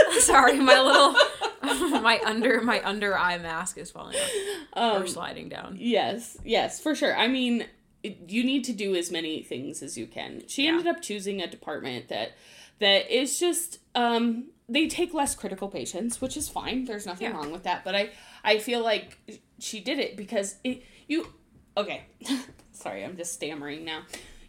Sorry, 0.20 0.58
my 0.58 0.80
little 0.80 1.14
my 2.00 2.20
under 2.24 2.60
my 2.60 2.82
under 2.82 3.16
eye 3.16 3.38
mask 3.38 3.78
is 3.78 3.90
falling 3.90 4.16
off 4.16 4.30
or 4.76 5.00
Um, 5.00 5.08
sliding 5.08 5.48
down. 5.48 5.76
Yes, 5.78 6.36
yes, 6.44 6.80
for 6.80 6.94
sure. 6.94 7.16
I 7.16 7.28
mean, 7.28 7.66
it, 8.02 8.18
you 8.28 8.44
need 8.44 8.64
to 8.64 8.72
do 8.72 8.94
as 8.94 9.10
many 9.10 9.42
things 9.42 9.82
as 9.82 9.98
you 9.98 10.06
can. 10.06 10.42
She 10.46 10.64
Yeah. 10.64 10.70
ended 10.70 10.86
up 10.86 11.02
choosing 11.02 11.40
a 11.42 11.46
department 11.46 12.08
that 12.08 12.32
that 12.78 13.10
is 13.10 13.38
just 13.40 13.78
um 13.94 14.46
they 14.68 14.86
take 14.86 15.14
less 15.14 15.34
critical 15.34 15.68
patients, 15.68 16.20
which 16.20 16.36
is 16.36 16.48
fine. 16.48 16.84
There's 16.84 17.06
nothing 17.06 17.30
Yeah. 17.30 17.36
wrong 17.36 17.50
with 17.50 17.62
that, 17.64 17.84
but 17.84 17.94
I 17.94 18.10
I 18.44 18.58
feel 18.58 18.82
like 18.82 19.18
she 19.58 19.80
did 19.80 19.98
it 19.98 20.16
because 20.16 20.56
it 20.64 20.82
you 21.08 21.32
okay. 21.76 22.02
Sorry, 22.72 23.04
I'm 23.04 23.16
just 23.16 23.32
stammering 23.34 23.84
now. 23.84 24.02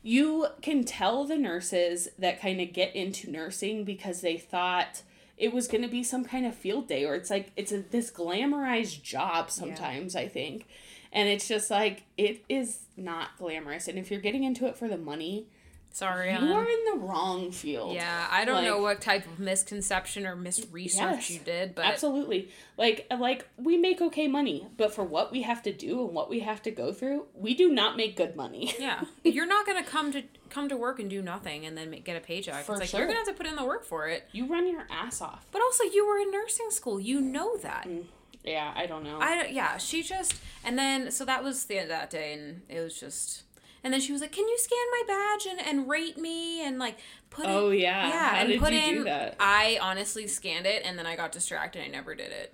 You 0.03 0.47
can 0.61 0.83
tell 0.85 1.25
the 1.25 1.35
nurses 1.37 2.07
that 2.19 2.39
kind 2.39 2.61
of 2.61 2.71
get 2.71 2.95
into 2.95 3.29
nursing 3.31 3.83
because 3.83 4.21
they 4.21 4.37
thought 4.37 5.01
it 5.39 5.53
was 5.53 5.67
going 5.67 5.81
to 5.81 5.87
be 5.87 6.03
some 6.03 6.23
kind 6.23 6.45
of 6.45 6.53
field 6.53 6.87
day 6.87 7.05
or 7.05 7.15
it's 7.15 7.29
like 7.31 7.51
it's 7.55 7.71
a 7.71 7.79
this 7.79 8.11
glamorized 8.11 9.01
job 9.01 9.49
sometimes 9.49 10.15
i 10.15 10.27
think. 10.27 10.67
And 11.11 11.27
it's 11.27 11.47
just 11.47 11.71
like 11.71 12.03
it 12.17 12.43
is 12.49 12.81
not 12.95 13.29
glamorous. 13.37 13.87
And 13.87 13.97
if 13.97 14.11
you're 14.11 14.19
getting 14.19 14.43
into 14.43 14.67
it 14.67 14.77
for 14.77 14.87
the 14.87 14.97
money 14.97 15.47
Sorry, 15.91 16.29
you 16.31 16.37
Ellen. 16.37 16.51
are 16.51 16.69
in 16.69 16.85
the 16.93 17.05
wrong 17.05 17.51
field 17.51 17.93
Yeah, 17.93 18.27
I 18.29 18.45
don't 18.45 18.63
know 18.63 18.79
what 18.81 19.01
type 19.01 19.25
of 19.25 19.39
misconception 19.39 20.25
or 20.25 20.35
misresearch 20.35 20.95
Yes. 20.95 21.29
you 21.31 21.39
did, 21.39 21.75
but 21.75 21.85
absolutely 21.85 22.49
like 22.77 23.07
uh, 23.11 23.17
like 23.17 23.47
we 23.57 23.77
make 23.77 23.99
okay 24.01 24.27
money 24.27 24.67
but 24.77 24.93
for 24.93 25.03
what 25.03 25.31
we 25.31 25.41
have 25.41 25.61
to 25.63 25.73
do 25.73 26.05
and 26.05 26.13
what 26.13 26.29
we 26.29 26.39
have 26.41 26.61
to 26.63 26.71
go 26.71 26.93
through 26.93 27.25
we 27.33 27.53
do 27.53 27.69
not 27.69 27.97
make 27.97 28.15
good 28.15 28.35
money 28.35 28.73
yeah, 28.79 29.03
you're 29.23 29.45
not 29.47 29.65
gonna 29.65 29.83
come 29.83 30.11
to 30.11 30.23
come 30.49 30.69
to 30.69 30.77
work 30.77 30.99
and 30.99 31.09
do 31.09 31.21
nothing 31.21 31.65
and 31.65 31.77
then 31.77 31.91
get 32.03 32.15
a 32.15 32.19
paycheck. 32.19 32.63
For 32.63 32.73
it's 32.73 32.81
like 32.81 32.89
sure. 32.89 32.99
you're 33.01 33.07
gonna 33.07 33.19
have 33.19 33.27
to 33.27 33.33
put 33.33 33.45
in 33.45 33.55
the 33.55 33.65
work 33.65 33.83
for 33.83 34.07
it. 34.07 34.27
you 34.31 34.47
run 34.47 34.67
your 34.67 34.85
ass 34.89 35.21
off 35.21 35.45
But 35.51 35.61
also, 35.61 35.83
you 35.83 36.07
were 36.07 36.17
in 36.17 36.31
nursing 36.31 36.71
school. 36.71 36.99
You 36.99 37.21
know 37.21 37.57
that. 37.57 37.85
Mm, 37.87 38.05
yeah 38.43 38.71
i 38.75 38.85
don't 38.85 39.03
know 39.03 39.19
I 39.19 39.47
yeah, 39.47 39.77
she 39.77 40.01
just 40.01 40.33
and 40.63 40.77
then 40.77 41.11
so 41.11 41.25
that 41.25 41.43
was 41.43 41.65
the 41.65 41.75
end 41.77 41.83
of 41.83 41.89
that 41.89 42.09
day, 42.09 42.33
and 42.33 42.61
it 42.69 42.79
was 42.79 42.99
just. 42.99 43.43
And 43.83 43.93
then 43.93 44.01
she 44.01 44.11
was 44.11 44.21
like, 44.21 44.31
"Can 44.31 44.47
you 44.47 44.57
scan 44.57 44.77
my 44.91 45.03
badge 45.07 45.45
and, 45.45 45.59
and 45.65 45.89
rate 45.89 46.17
me 46.17 46.65
and 46.65 46.79
like 46.79 46.97
put 47.29 47.45
it?" 47.45 47.49
Oh, 47.49 47.69
yeah. 47.69 48.07
yeah. 48.09 48.29
How 48.29 48.45
and 48.45 48.59
put 48.59 48.73
in. 48.73 48.95
do 48.95 49.03
that? 49.05 49.35
I 49.39 49.79
honestly 49.81 50.27
scanned 50.27 50.65
it, 50.65 50.83
and 50.85 50.97
then 50.99 51.05
I 51.05 51.15
got 51.15 51.31
distracted. 51.31 51.83
I 51.83 51.87
never 51.87 52.13
did 52.15 52.31
it, 52.31 52.53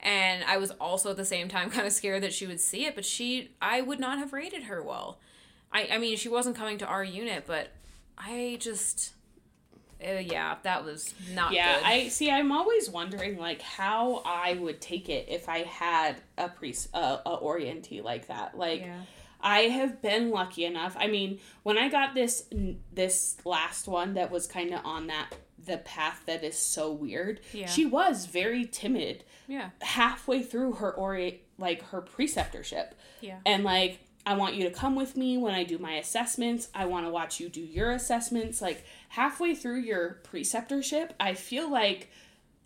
and 0.00 0.44
I 0.44 0.58
was 0.58 0.70
also 0.72 1.10
at 1.10 1.16
the 1.16 1.24
same 1.24 1.48
time 1.48 1.70
kind 1.76 1.86
of 1.86 1.92
scared 1.92 2.22
that 2.22 2.32
she 2.34 2.46
would 2.46 2.60
see 2.60 2.84
it. 2.84 2.94
But 2.94 3.04
she, 3.06 3.50
I 3.62 3.80
would 3.80 3.98
not 3.98 4.18
have 4.18 4.32
rated 4.32 4.64
her 4.64 4.82
well. 4.82 5.18
I, 5.72 5.88
I 5.92 5.98
mean, 5.98 6.16
she 6.16 6.28
wasn't 6.28 6.56
coming 6.56 6.78
to 6.78 6.86
our 6.86 7.04
unit, 7.04 7.44
but 7.46 7.68
I 8.16 8.56
just, 8.60 9.12
uh, 10.06 10.12
yeah, 10.12 10.56
that 10.62 10.84
was 10.84 11.14
not 11.34 11.52
yeah 11.52 11.76
good. 11.76 11.84
i 11.86 12.08
see 12.08 12.30
i'm 12.30 12.52
always 12.52 12.88
wondering 12.88 13.36
like 13.36 13.60
how 13.62 14.22
i 14.24 14.54
would 14.54 14.80
take 14.80 15.08
it 15.08 15.26
if 15.28 15.48
i 15.48 15.58
had 15.58 16.16
a 16.38 16.48
priest, 16.48 16.88
uh, 16.94 17.18
a 17.26 17.36
orientee 17.38 18.02
like 18.02 18.28
that 18.28 18.56
like 18.56 18.80
Yeah. 18.80 19.00
I 19.40 19.60
have 19.60 20.00
been 20.02 20.30
lucky 20.30 20.64
enough 20.64 20.96
i 20.98 21.06
mean 21.06 21.38
when 21.62 21.78
i 21.78 21.88
got 21.88 22.14
this 22.14 22.44
this 22.92 23.36
last 23.44 23.86
one 23.88 24.14
that 24.14 24.30
was 24.30 24.46
kind 24.46 24.72
of 24.72 24.84
on 24.84 25.06
that 25.06 25.30
the 25.64 25.78
path 25.78 26.22
that 26.26 26.42
is 26.42 26.56
so 26.58 26.90
weird 26.90 27.40
Yeah. 27.52 27.66
she 27.66 27.84
was 27.84 28.26
very 28.26 28.64
timid 28.64 29.24
yeah, 29.46 29.70
halfway 29.80 30.42
through 30.42 30.74
her 30.74 30.92
ori 30.92 31.42
like 31.58 31.82
her 31.90 32.02
preceptorship 32.02 32.92
yeah. 33.20 33.38
and 33.46 33.64
like 33.64 34.00
I 34.26 34.34
want 34.34 34.56
you 34.56 34.64
to 34.64 34.70
come 34.70 34.94
with 34.94 35.16
me 35.16 35.38
when 35.38 35.54
I 35.54 35.64
do 35.64 35.78
my 35.78 35.94
assessments. 35.94 36.68
I 36.74 36.84
want 36.84 37.06
to 37.06 37.10
watch 37.10 37.40
you 37.40 37.48
do 37.48 37.62
your 37.62 37.92
assessments. 37.92 38.60
Like 38.60 38.84
halfway 39.08 39.54
through 39.54 39.78
your 39.78 40.20
preceptorship, 40.30 41.12
I 41.18 41.32
feel 41.32 41.70
like 41.70 42.10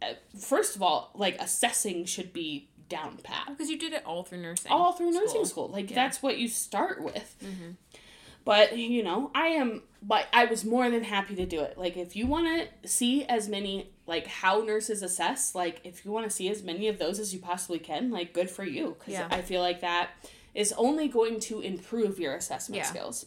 uh, 0.02 0.14
first 0.36 0.74
of 0.74 0.82
all, 0.82 1.12
like 1.14 1.40
assessing 1.40 2.04
should 2.04 2.32
be 2.32 2.68
down 2.92 3.16
pat 3.22 3.46
Because 3.48 3.70
you 3.70 3.78
did 3.78 3.92
it 3.92 4.02
all 4.06 4.22
through 4.22 4.42
nursing. 4.42 4.70
all 4.70 4.92
through 4.92 5.10
nursing 5.12 5.44
school. 5.44 5.46
school. 5.46 5.68
Like 5.68 5.88
Yeah. 5.90 5.96
that's 5.96 6.22
what 6.22 6.36
you 6.38 6.48
start 6.48 7.02
with. 7.02 7.36
Mm-hmm. 7.42 7.70
But 8.44 8.76
you 8.76 9.02
know, 9.02 9.30
I 9.34 9.48
am. 9.48 9.82
But 10.02 10.26
I 10.32 10.46
was 10.46 10.64
more 10.64 10.90
than 10.90 11.04
happy 11.04 11.36
to 11.36 11.46
do 11.46 11.60
it. 11.60 11.78
Like 11.78 11.96
if 11.96 12.16
you 12.16 12.26
want 12.26 12.46
to 12.82 12.88
see 12.88 13.24
as 13.24 13.48
many 13.48 13.90
like 14.06 14.26
how 14.26 14.60
nurses 14.62 15.00
assess, 15.02 15.54
like 15.54 15.80
if 15.84 16.04
you 16.04 16.10
want 16.10 16.24
to 16.26 16.30
see 16.30 16.48
as 16.50 16.62
many 16.62 16.88
of 16.88 16.98
those 16.98 17.18
as 17.20 17.32
you 17.32 17.38
possibly 17.40 17.78
can, 17.78 18.10
like 18.10 18.32
good 18.32 18.50
for 18.50 18.64
you. 18.64 18.96
Because 18.98 19.14
Yeah. 19.14 19.28
I 19.30 19.42
feel 19.42 19.60
like 19.60 19.80
that 19.82 20.10
is 20.54 20.72
only 20.76 21.06
going 21.08 21.38
to 21.40 21.60
improve 21.60 22.18
your 22.18 22.34
assessment 22.34 22.78
Yeah. 22.78 22.84
skills. 22.90 23.26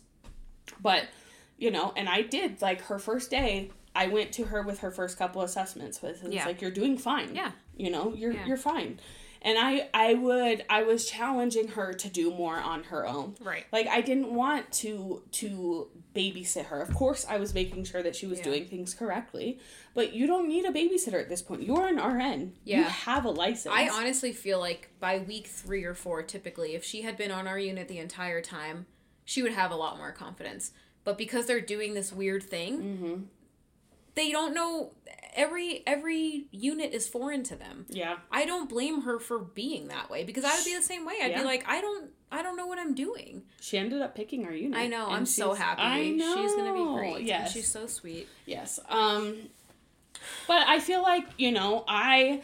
But 0.81 1.05
you 1.57 1.71
know, 1.71 1.93
and 1.95 2.09
I 2.09 2.21
did 2.21 2.61
like 2.61 2.81
her 2.83 2.99
first 2.99 3.31
day. 3.31 3.71
I 3.97 4.07
went 4.07 4.33
to 4.33 4.43
her 4.43 4.61
with 4.61 4.79
her 4.79 4.91
first 4.91 5.17
couple 5.17 5.41
assessments. 5.41 6.01
With 6.01 6.21
it's 6.25 6.35
Yeah. 6.35 6.45
like 6.45 6.59
you're 6.61 6.71
doing 6.71 6.97
fine. 6.97 7.33
Yeah. 7.35 7.51
you 7.77 7.89
know 7.89 8.13
you're 8.13 8.31
Yeah. 8.33 8.45
you're 8.47 8.57
fine 8.57 8.99
and 9.45 9.57
i 9.57 9.87
i 9.93 10.13
would 10.13 10.65
i 10.69 10.83
was 10.83 11.09
challenging 11.09 11.69
her 11.69 11.93
to 11.93 12.09
do 12.09 12.29
more 12.31 12.57
on 12.57 12.83
her 12.85 13.07
own 13.07 13.35
Right. 13.41 13.65
like 13.71 13.87
i 13.87 14.01
didn't 14.01 14.33
want 14.33 14.71
to 14.83 15.23
to 15.33 15.87
babysit 16.13 16.65
her 16.65 16.81
of 16.81 16.93
course 16.93 17.25
i 17.29 17.37
was 17.37 17.53
making 17.53 17.83
sure 17.85 18.03
that 18.03 18.15
she 18.15 18.25
was 18.27 18.39
Yeah. 18.39 18.45
doing 18.45 18.65
things 18.65 18.93
correctly 18.93 19.59
but 19.93 20.13
you 20.13 20.27
don't 20.27 20.47
need 20.47 20.65
a 20.65 20.71
babysitter 20.71 21.21
at 21.21 21.29
this 21.29 21.41
point 21.41 21.63
you're 21.63 21.87
an 21.87 21.97
rn 21.97 22.53
yeah. 22.63 22.79
you 22.79 22.83
have 22.83 23.23
a 23.25 23.29
license 23.29 23.73
I 23.73 23.89
honestly 23.89 24.33
feel 24.33 24.59
like 24.59 24.89
by 24.99 25.19
week 25.19 25.47
three 25.47 25.83
or 25.83 25.93
four, 25.93 26.23
typically, 26.23 26.73
if 26.75 26.83
she 26.83 27.01
had 27.03 27.15
been 27.17 27.31
on 27.31 27.47
our 27.47 27.59
unit 27.59 27.87
the 27.87 27.99
entire 27.99 28.41
time, 28.41 28.85
she 29.23 29.41
would 29.43 29.51
have 29.53 29.71
a 29.71 29.75
lot 29.75 29.97
more 29.97 30.11
confidence. 30.11 30.71
But 31.03 31.17
because 31.17 31.45
they're 31.45 31.61
doing 31.61 31.93
this 31.93 32.11
weird 32.11 32.43
thing, 32.43 32.81
mm-hmm. 32.81 33.21
They 34.15 34.31
don't 34.31 34.53
know. 34.53 34.91
Every 35.35 35.83
every 35.85 36.47
unit 36.51 36.93
is 36.93 37.07
foreign 37.09 37.43
to 37.43 37.55
them. 37.57 37.85
yeah 37.89 38.17
I 38.31 38.45
don't 38.45 38.69
blame 38.69 39.01
her 39.01 39.19
for 39.19 39.37
being 39.39 39.89
that 39.89 40.09
way 40.09 40.23
because 40.23 40.45
I 40.45 40.55
would 40.55 40.63
be 40.63 40.73
the 40.75 40.81
same 40.81 41.05
way. 41.05 41.15
I'd 41.21 41.31
Yeah. 41.31 41.39
be 41.39 41.43
like, 41.45 41.65
I 41.67 41.81
don't, 41.81 42.09
I 42.31 42.41
don't 42.41 42.55
know 42.55 42.65
what 42.67 42.79
I'm 42.79 42.95
doing. 42.95 43.43
she 43.59 43.77
ended 43.77 44.01
up 44.01 44.15
picking 44.15 44.45
our 44.45 44.53
unit 44.53 44.79
I 44.79 44.87
know. 44.87 45.07
I'm 45.09 45.25
so 45.25 45.53
happy. 45.53 45.81
i 45.81 46.09
know 46.11 46.35
She's 46.41 46.55
gonna 46.55 46.73
be 46.73 46.93
great. 46.99 47.15
and 47.17 47.27
yes 47.27 47.51
she's 47.51 47.67
so 47.67 47.85
sweet. 47.85 48.29
Yes. 48.45 48.79
Um 48.87 49.49
but 50.47 50.65
I 50.67 50.79
feel 50.79 51.01
like, 51.01 51.25
you 51.37 51.51
know, 51.51 51.83
I 51.87 52.41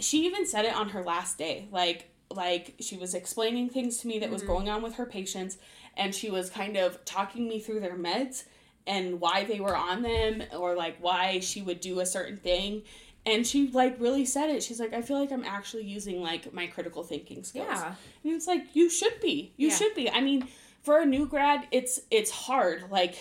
she 0.00 0.24
even 0.26 0.46
said 0.46 0.64
it 0.64 0.74
on 0.74 0.88
her 0.90 1.02
last 1.02 1.36
day. 1.36 1.68
Like 1.70 2.08
like 2.30 2.74
she 2.80 2.96
was 2.96 3.14
explaining 3.14 3.68
things 3.68 3.98
to 3.98 4.08
me 4.08 4.18
that 4.20 4.30
was 4.30 4.42
going 4.42 4.68
on 4.70 4.82
with 4.82 4.94
her 4.94 5.06
patients 5.06 5.58
and 5.98 6.14
she 6.14 6.30
was 6.30 6.48
kind 6.50 6.76
of 6.76 7.04
talking 7.04 7.46
me 7.48 7.60
through 7.60 7.80
their 7.80 7.96
meds 7.96 8.44
and 8.86 9.20
why 9.20 9.44
they 9.44 9.60
were 9.60 9.76
on 9.76 10.02
them 10.02 10.42
or 10.56 10.74
like 10.76 10.96
why 11.00 11.40
she 11.40 11.62
would 11.62 11.80
do 11.80 12.00
a 12.00 12.06
certain 12.06 12.36
thing. 12.36 12.82
And 13.24 13.44
she 13.46 13.68
like 13.72 13.96
really 13.98 14.24
said 14.24 14.50
it. 14.50 14.62
She's 14.62 14.78
like, 14.78 14.92
I 14.94 15.02
feel 15.02 15.18
like 15.18 15.32
I'm 15.32 15.42
actually 15.44 15.84
using 15.84 16.22
like 16.22 16.52
my 16.54 16.66
critical 16.68 17.02
thinking 17.02 17.42
skills. 17.42 17.66
Yeah. 17.68 17.94
And 18.24 18.32
it's 18.34 18.46
like 18.46 18.64
you 18.74 18.88
should 18.88 19.20
be. 19.20 19.52
You 19.56 19.68
Yeah. 19.68 19.74
should 19.74 19.94
be. 19.94 20.08
I 20.10 20.20
mean, 20.20 20.46
for 20.82 21.00
a 21.00 21.06
new 21.06 21.26
grad, 21.26 21.66
it's 21.72 22.00
it's 22.12 22.30
hard 22.30 22.84
like 22.90 23.16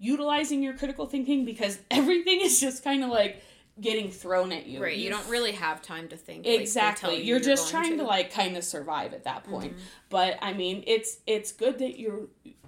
utilizing 0.00 0.62
your 0.62 0.74
critical 0.76 1.06
thinking 1.06 1.44
because 1.44 1.78
everything 1.90 2.40
is 2.40 2.60
just 2.60 2.82
kind 2.82 3.04
of 3.04 3.10
like 3.10 3.42
getting 3.80 4.10
thrown 4.10 4.52
at 4.52 4.66
you. 4.66 4.82
Right. 4.82 4.96
You 4.96 5.10
don't 5.10 5.28
really 5.28 5.52
have 5.52 5.82
time 5.82 6.08
to 6.08 6.16
think. 6.16 6.46
like, 6.46 6.60
Exactly. 6.60 7.18
you 7.18 7.22
you're 7.24 7.40
just 7.40 7.72
going 7.72 7.84
trying 7.84 7.98
to. 7.98 8.04
like 8.04 8.32
kind 8.32 8.56
of 8.56 8.64
survive 8.64 9.12
at 9.14 9.24
that 9.24 9.44
point. 9.44 9.72
Mm-hmm. 9.72 9.84
But 10.10 10.38
I 10.42 10.52
mean, 10.52 10.82
it's 10.86 11.18
it's 11.26 11.52
good 11.52 11.78
that 11.78 11.98
you're 11.98 12.22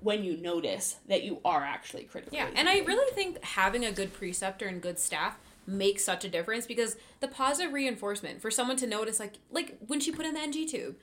when 0.07 0.23
you 0.23 0.37
notice 0.37 0.97
that 1.09 1.25
you 1.25 1.41
are 1.45 1.65
actually 1.65 2.05
critical. 2.05 2.39
Yeah, 2.39 2.49
and 2.55 2.69
I 2.69 2.79
really 2.79 3.13
think 3.15 3.43
having 3.45 3.85
a 3.85 3.91
good 3.91 4.13
preceptor 4.13 4.67
and 4.67 4.81
good 4.81 5.01
staff 5.01 5.37
makes 5.67 6.05
such 6.05 6.25
a 6.25 6.29
difference 6.29 6.65
because 6.65 6.97
the 7.19 7.27
positive 7.27 7.73
reinforcement 7.73 8.41
for 8.41 8.53
someone 8.53 8.77
to 8.77 8.87
notice, 8.87 9.19
like, 9.19 9.35
like 9.51 9.77
when 9.89 9.99
she 9.99 10.13
put 10.13 10.25
in 10.25 10.35
the 10.35 10.41
NG 10.41 10.65
tube, 10.69 10.95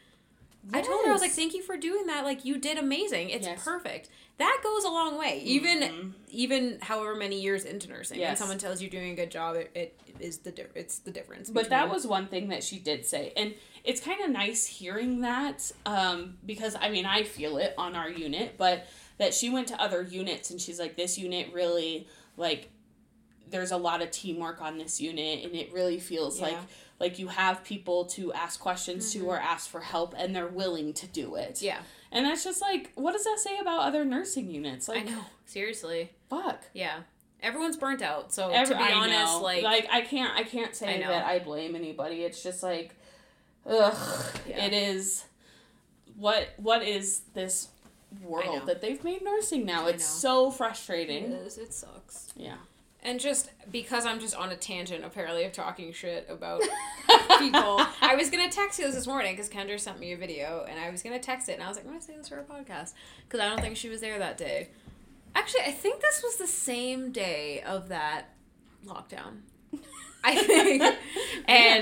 I 0.73 0.81
told 0.81 1.03
her 1.03 1.09
I 1.09 1.11
was 1.11 1.19
like, 1.21 1.31
"Thank 1.31 1.53
you 1.53 1.61
for 1.61 1.75
doing 1.75 2.05
that. 2.07 2.23
Like, 2.23 2.45
you 2.45 2.57
did 2.57 2.77
amazing. 2.77 3.29
It's 3.31 3.45
Yes. 3.45 3.61
perfect." 3.61 4.07
That 4.37 4.61
goes 4.63 4.85
a 4.85 4.89
long 4.89 5.17
way. 5.17 5.41
Even 5.43 5.79
Mhm. 5.81 6.13
even 6.29 6.79
however 6.81 7.15
many 7.15 7.41
years 7.41 7.65
into 7.65 7.89
nursing, 7.89 8.21
when 8.21 8.37
someone 8.37 8.57
tells 8.57 8.81
you 8.81 8.89
doing 8.89 9.11
a 9.11 9.15
good 9.15 9.29
job, 9.29 9.57
it, 9.57 9.71
it 9.75 9.99
is 10.21 10.37
the 10.37 10.51
di- 10.51 10.71
it's 10.73 10.99
the 10.99 11.11
difference. 11.11 11.49
But 11.49 11.67
that 11.69 11.89
was 11.91 12.07
one 12.07 12.27
thing 12.27 12.47
that 12.47 12.63
she 12.63 12.79
did 12.79 13.05
say. 13.05 13.33
And 13.35 13.53
it's 13.83 13.99
kind 13.99 14.21
of 14.23 14.29
nice 14.29 14.65
hearing 14.65 15.19
that 15.21 15.69
um, 15.85 16.37
because, 16.45 16.75
I 16.79 16.89
mean, 16.89 17.05
I 17.05 17.23
feel 17.23 17.57
it 17.57 17.73
on 17.77 17.93
our 17.97 18.09
unit, 18.09 18.55
but 18.57 18.87
that 19.17 19.33
she 19.33 19.49
went 19.49 19.67
to 19.69 19.81
other 19.81 20.01
units 20.01 20.49
and 20.49 20.59
she's 20.59 20.79
like, 20.79 20.95
this 20.95 21.17
unit 21.17 21.51
really, 21.53 22.07
like, 22.37 22.69
there's 23.49 23.71
a 23.71 23.77
lot 23.77 24.01
of 24.01 24.09
teamwork 24.11 24.61
on 24.61 24.77
this 24.77 24.99
unit 24.99 25.45
and 25.45 25.53
it 25.55 25.71
really 25.71 25.99
feels 25.99 26.41
like 26.41 26.53
Yeah. 26.53 26.59
like 26.99 27.19
you 27.19 27.27
have 27.27 27.63
people 27.63 28.05
to 28.05 28.33
ask 28.33 28.59
questions 28.59 29.11
to 29.13 29.19
mm-hmm. 29.19 29.27
or 29.27 29.37
ask 29.37 29.69
for 29.69 29.79
help 29.79 30.15
and 30.17 30.35
they're 30.35 30.47
willing 30.47 30.93
to 30.93 31.05
do 31.07 31.35
it 31.35 31.61
yeah. 31.61 31.77
and 32.11 32.25
that's 32.25 32.43
just 32.43 32.61
like 32.61 32.91
what 32.95 33.11
does 33.11 33.23
that 33.25 33.37
say 33.37 33.59
about 33.59 33.81
other 33.81 34.03
nursing 34.05 34.49
units 34.49 34.89
I 34.89 34.93
like 34.95 35.05
know. 35.05 35.21
Seriously. 35.45 36.11
fuck 36.31 36.63
Yeah. 36.73 37.01
Everyone's 37.43 37.75
burnt 37.77 38.01
out. 38.01 38.33
So 38.33 38.49
Every, 38.49 38.73
to 38.73 38.81
be 38.81 38.89
I 38.89 38.93
honest, 38.93 39.33
know. 39.33 39.41
like, 39.41 39.65
I 39.65 40.01
can't 40.01 40.33
I 40.33 40.43
can't 40.43 40.73
say 40.73 41.03
I 41.03 41.07
that 41.07 41.25
I 41.25 41.39
blame 41.39 41.75
anybody. 41.75 42.23
It's 42.23 42.41
just 42.41 42.63
like, 42.63 42.95
ugh, 43.67 43.95
Yeah. 44.47 44.65
it 44.65 44.73
is. 44.73 45.25
What 46.15 46.53
what 46.57 46.83
is 46.83 47.21
this 47.33 47.67
world 48.21 48.65
that 48.67 48.81
they've 48.81 49.03
made 49.03 49.23
nursing 49.23 49.65
now? 49.65 49.85
I 49.87 49.91
It's 49.91 50.23
know. 50.23 50.47
so 50.47 50.51
frustrating. 50.51 51.25
is. 51.31 51.57
It 51.57 51.73
sucks. 51.73 52.31
Yeah. 52.35 52.55
And 53.05 53.19
just 53.19 53.49
because 53.69 54.05
I'm 54.05 54.19
just 54.21 54.33
on 54.35 54.49
a 54.51 54.55
tangent, 54.55 55.03
apparently, 55.03 55.43
of 55.43 55.51
talking 55.51 55.91
shit 55.91 56.25
about 56.29 56.61
people, 57.39 57.81
I 58.01 58.15
was 58.15 58.29
gonna 58.29 58.49
text 58.49 58.79
you 58.79 58.85
this 58.85 58.95
this 58.95 59.07
morning 59.07 59.33
because 59.33 59.49
Kendra 59.49 59.77
sent 59.77 59.99
me 59.99 60.13
a 60.13 60.17
video, 60.17 60.65
and 60.69 60.79
I 60.79 60.89
was 60.89 61.03
gonna 61.03 61.19
text 61.19 61.49
it, 61.49 61.53
and 61.53 61.63
I 61.63 61.67
was 61.67 61.75
like, 61.75 61.85
I'm 61.85 61.91
gonna 61.91 62.01
say 62.01 62.15
this 62.15 62.29
for 62.29 62.39
a 62.39 62.43
podcast 62.43 62.93
because 63.27 63.41
I 63.41 63.49
don't 63.49 63.59
think 63.59 63.75
she 63.75 63.89
was 63.89 63.99
there 63.99 64.19
that 64.19 64.37
day. 64.37 64.69
Actually, 65.35 65.63
I 65.63 65.71
think 65.71 65.99
this 65.99 66.21
was 66.23 66.37
the 66.37 66.47
same 66.47 67.11
day 67.11 67.61
of 67.63 67.89
that 67.89 68.29
lockdown. 68.85 69.41
I 70.23 70.35
think, 70.41 70.81
Man, 70.81 70.93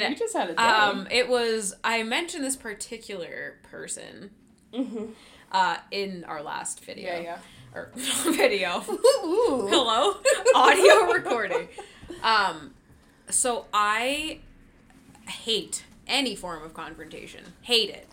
you 0.01 0.07
and 0.07 0.17
just 0.17 0.35
had 0.35 0.49
a 0.49 0.55
day. 0.55 0.63
um, 0.63 1.07
it 1.11 1.29
was 1.29 1.75
I 1.83 2.01
mentioned 2.01 2.43
this 2.43 2.55
particular 2.55 3.59
person 3.63 4.31
mm-hmm. 4.73 5.05
Uh 5.51 5.77
in 5.91 6.23
our 6.25 6.41
last 6.41 6.83
video. 6.83 7.13
Yeah, 7.13 7.19
yeah. 7.19 7.37
Or 7.73 7.91
video. 7.95 8.83
Ooh. 8.89 9.67
Hello? 9.69 10.17
Audio 10.55 11.13
recording. 11.13 11.67
Um, 12.23 12.73
so 13.29 13.65
I 13.73 14.39
hate 15.27 15.83
any 16.07 16.35
form 16.35 16.63
of 16.63 16.73
confrontation. 16.73 17.43
Hate 17.61 17.89
it. 17.89 18.07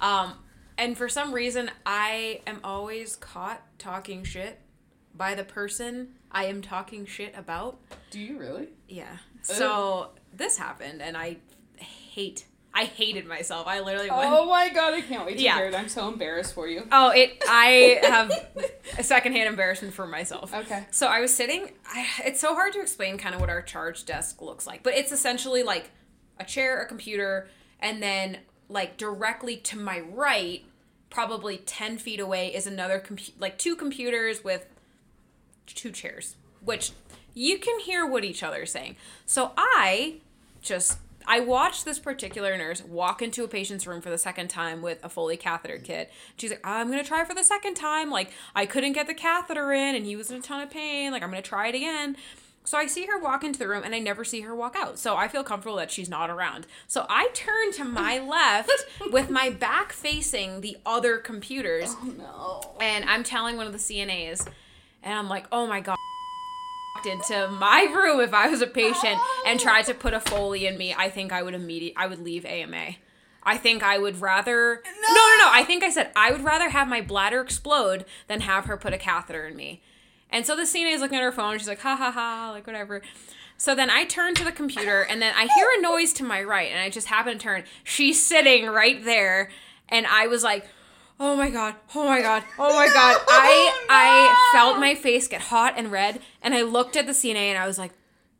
Um, 0.00 0.34
and 0.78 0.96
for 0.96 1.08
some 1.08 1.32
reason, 1.32 1.70
I 1.84 2.40
am 2.46 2.60
always 2.64 3.16
caught 3.16 3.62
talking 3.78 4.24
shit 4.24 4.60
by 5.14 5.34
the 5.34 5.44
person 5.44 6.08
I 6.32 6.46
am 6.46 6.62
talking 6.62 7.06
shit 7.06 7.32
about. 7.36 7.78
Do 8.10 8.18
you 8.18 8.38
really? 8.38 8.68
Yeah. 8.88 9.18
So 9.42 10.10
this 10.32 10.58
happened, 10.58 11.00
and 11.02 11.16
I 11.16 11.36
hate. 11.76 12.46
I 12.76 12.84
hated 12.86 13.26
myself. 13.26 13.68
I 13.68 13.80
literally 13.80 14.10
oh 14.10 14.18
went. 14.18 14.32
Oh 14.32 14.46
my 14.46 14.68
god! 14.70 14.94
I 14.94 15.00
can't 15.00 15.24
wait 15.24 15.36
to 15.38 15.42
Yeah. 15.42 15.56
hear 15.58 15.66
it. 15.66 15.74
I'm 15.74 15.88
so 15.88 16.08
embarrassed 16.08 16.54
for 16.54 16.66
you. 16.66 16.86
Oh, 16.90 17.10
it. 17.10 17.42
I 17.48 18.00
have 18.02 18.32
a 18.98 19.02
secondhand 19.04 19.48
embarrassment 19.48 19.94
for 19.94 20.06
myself. 20.06 20.52
Okay. 20.52 20.84
So 20.90 21.06
I 21.06 21.20
was 21.20 21.32
sitting. 21.32 21.70
I, 21.86 22.06
it's 22.24 22.40
so 22.40 22.54
hard 22.54 22.72
to 22.72 22.80
explain 22.80 23.16
kind 23.16 23.34
of 23.34 23.40
what 23.40 23.48
our 23.50 23.62
charge 23.62 24.04
desk 24.04 24.42
looks 24.42 24.66
like, 24.66 24.82
but 24.82 24.94
it's 24.94 25.12
essentially 25.12 25.62
like 25.62 25.92
a 26.40 26.44
chair, 26.44 26.80
a 26.82 26.86
computer, 26.86 27.48
and 27.78 28.02
then 28.02 28.38
like 28.68 28.96
directly 28.96 29.56
to 29.58 29.78
my 29.78 30.00
right, 30.00 30.64
probably 31.10 31.58
ten 31.58 31.96
feet 31.96 32.18
away, 32.18 32.52
is 32.52 32.66
another 32.66 32.98
compu- 32.98 33.32
like 33.38 33.56
two 33.56 33.76
computers 33.76 34.42
with 34.42 34.66
two 35.66 35.92
chairs, 35.92 36.34
which 36.60 36.90
you 37.34 37.58
can 37.58 37.78
hear 37.80 38.04
what 38.06 38.24
each 38.24 38.42
other 38.42 38.62
is 38.62 38.72
saying. 38.72 38.96
So 39.26 39.52
I 39.56 40.16
just 40.60 40.98
I 41.26 41.40
watched 41.40 41.84
this 41.84 41.98
particular 41.98 42.56
nurse 42.58 42.82
walk 42.84 43.22
into 43.22 43.44
a 43.44 43.48
patient's 43.48 43.86
room 43.86 44.00
for 44.00 44.10
the 44.10 44.18
second 44.18 44.48
time 44.48 44.82
with 44.82 45.04
a 45.04 45.08
Foley 45.08 45.36
catheter 45.36 45.78
kit. 45.78 46.10
She's 46.36 46.50
like, 46.50 46.60
I'm 46.64 46.90
gonna 46.90 47.04
try 47.04 47.24
for 47.24 47.34
the 47.34 47.44
second 47.44 47.74
time. 47.74 48.10
Like 48.10 48.30
I 48.54 48.66
couldn't 48.66 48.92
get 48.92 49.06
the 49.06 49.14
catheter 49.14 49.72
in, 49.72 49.94
and 49.94 50.04
he 50.04 50.16
was 50.16 50.30
in 50.30 50.36
a 50.36 50.40
ton 50.40 50.60
of 50.60 50.70
pain. 50.70 51.12
Like 51.12 51.22
I'm 51.22 51.30
gonna 51.30 51.42
try 51.42 51.68
it 51.68 51.74
again. 51.74 52.16
So 52.66 52.78
I 52.78 52.86
see 52.86 53.04
her 53.06 53.18
walk 53.18 53.44
into 53.44 53.58
the 53.58 53.68
room 53.68 53.82
and 53.84 53.94
I 53.94 53.98
never 53.98 54.24
see 54.24 54.40
her 54.40 54.54
walk 54.54 54.74
out. 54.74 54.98
So 54.98 55.16
I 55.16 55.28
feel 55.28 55.44
comfortable 55.44 55.76
that 55.76 55.90
she's 55.90 56.08
not 56.08 56.30
around. 56.30 56.66
So 56.86 57.04
I 57.10 57.28
turn 57.34 57.72
to 57.72 57.84
my 57.84 58.18
left 58.26 58.86
with 59.12 59.28
my 59.28 59.50
back 59.50 59.92
facing 59.92 60.62
the 60.62 60.78
other 60.86 61.18
computers 61.18 61.94
Oh 62.00 62.14
no. 62.16 62.74
and 62.80 63.04
I'm 63.04 63.22
telling 63.22 63.58
one 63.58 63.66
of 63.66 63.72
the 63.74 63.78
CNAs, 63.78 64.48
and 65.02 65.12
I'm 65.18 65.28
like, 65.28 65.46
oh 65.52 65.66
my 65.66 65.80
god, 65.80 65.98
walked 67.04 67.28
into 67.30 67.48
my 67.48 67.82
room 67.94 68.20
if 68.20 68.32
I 68.32 68.48
was 68.48 68.62
a 68.62 68.66
patient 68.66 69.18
and 69.46 69.60
oh. 69.60 69.62
tried 69.62 69.86
to 69.86 69.94
put 69.94 70.14
a 70.14 70.20
Foley 70.20 70.66
in 70.66 70.76
me, 70.76 70.94
I 70.96 71.10
think 71.10 71.32
I 71.32 71.42
would 71.42 71.54
immediately, 71.54 71.96
I 71.96 72.06
would 72.06 72.20
leave 72.20 72.44
AMA. 72.44 72.96
I 73.42 73.58
think 73.58 73.82
I 73.82 73.98
would 73.98 74.20
rather. 74.20 74.82
No! 74.84 75.08
no, 75.08 75.14
no, 75.14 75.44
no. 75.44 75.50
I 75.50 75.64
think 75.66 75.82
I 75.82 75.90
said 75.90 76.10
I 76.16 76.32
would 76.32 76.42
rather 76.42 76.70
have 76.70 76.88
my 76.88 77.02
bladder 77.02 77.40
explode 77.40 78.06
than 78.26 78.40
have 78.40 78.64
her 78.64 78.76
put 78.76 78.94
a 78.94 78.98
catheter 78.98 79.46
in 79.46 79.54
me. 79.54 79.82
And 80.30 80.46
so 80.46 80.56
the 80.56 80.62
CNA 80.62 80.94
is 80.94 81.00
looking 81.02 81.18
at 81.18 81.22
her 81.22 81.32
phone. 81.32 81.58
She's 81.58 81.68
like, 81.68 81.80
ha 81.80 81.94
ha 81.94 82.10
ha, 82.10 82.50
like 82.52 82.66
whatever. 82.66 83.02
So 83.56 83.74
then 83.74 83.90
I 83.90 84.04
turn 84.04 84.34
to 84.36 84.44
the 84.44 84.50
computer 84.50 85.02
and 85.02 85.20
then 85.20 85.34
I 85.36 85.46
hear 85.54 85.68
a 85.76 85.82
noise 85.82 86.12
to 86.14 86.24
my 86.24 86.42
right 86.42 86.70
and 86.70 86.80
I 86.80 86.88
just 86.88 87.06
happen 87.06 87.34
to 87.34 87.38
turn. 87.38 87.64
She's 87.84 88.20
sitting 88.20 88.66
right 88.66 89.04
there 89.04 89.50
and 89.90 90.06
I 90.06 90.26
was 90.26 90.42
like, 90.42 90.66
"Oh 91.20 91.36
my 91.36 91.50
god. 91.50 91.74
Oh 91.94 92.04
my 92.04 92.20
god. 92.20 92.42
Oh 92.58 92.74
my 92.74 92.88
god." 92.88 93.16
Oh 93.28 93.30
I 93.30 93.84
I 93.88 94.50
felt 94.52 94.78
my 94.78 94.94
face 94.94 95.28
get 95.28 95.42
hot 95.42 95.74
and 95.76 95.90
red 95.90 96.20
and 96.42 96.54
I 96.54 96.62
looked 96.62 96.96
at 96.96 97.06
the 97.06 97.12
CNA 97.12 97.36
and 97.50 97.58
I 97.58 97.66
was 97.66 97.78
like, 97.78 97.92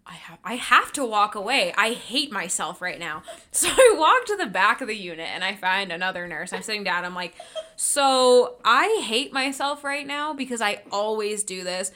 I 0.07 0.15
have 0.15 0.39
I 0.45 0.55
have 0.57 0.93
to 0.95 1.05
walk 1.05 1.35
away. 1.35 1.73
I 1.79 1.91
hate 1.93 2.31
myself 2.31 2.83
right 2.83 2.99
now. 2.99 3.23
So 3.53 3.69
I 3.69 3.95
walk 3.97 4.27
to 4.27 4.37
the 4.37 4.51
back 4.51 4.81
of 4.81 4.89
the 4.89 4.97
unit 4.97 5.29
and 5.33 5.45
I 5.45 5.55
find 5.55 5.93
another 5.93 6.27
nurse. 6.27 6.53
I'm 6.53 6.63
sitting 6.63 6.83
down. 6.85 7.05
I'm 7.05 7.15
like, 7.15 7.35
"So, 7.77 8.57
I 8.65 9.01
hate 9.07 9.33
myself 9.33 9.85
right 9.85 10.05
now 10.07 10.33
because 10.35 10.61
I 10.61 10.83
always 10.91 11.45
do 11.45 11.63
this." 11.63 11.93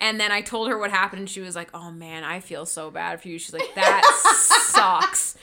And 0.00 0.18
then 0.18 0.32
I 0.32 0.40
told 0.40 0.68
her 0.70 0.78
what 0.78 0.90
happened 0.90 1.20
and 1.20 1.30
she 1.30 1.40
was 1.42 1.54
like, 1.54 1.68
"Oh 1.74 1.90
man, 1.90 2.24
I 2.24 2.40
feel 2.40 2.64
so 2.64 2.90
bad 2.90 3.20
for 3.20 3.28
you." 3.28 3.38
She's 3.38 3.52
like, 3.52 3.74
"That 3.74 4.02
sucks." 4.72 5.36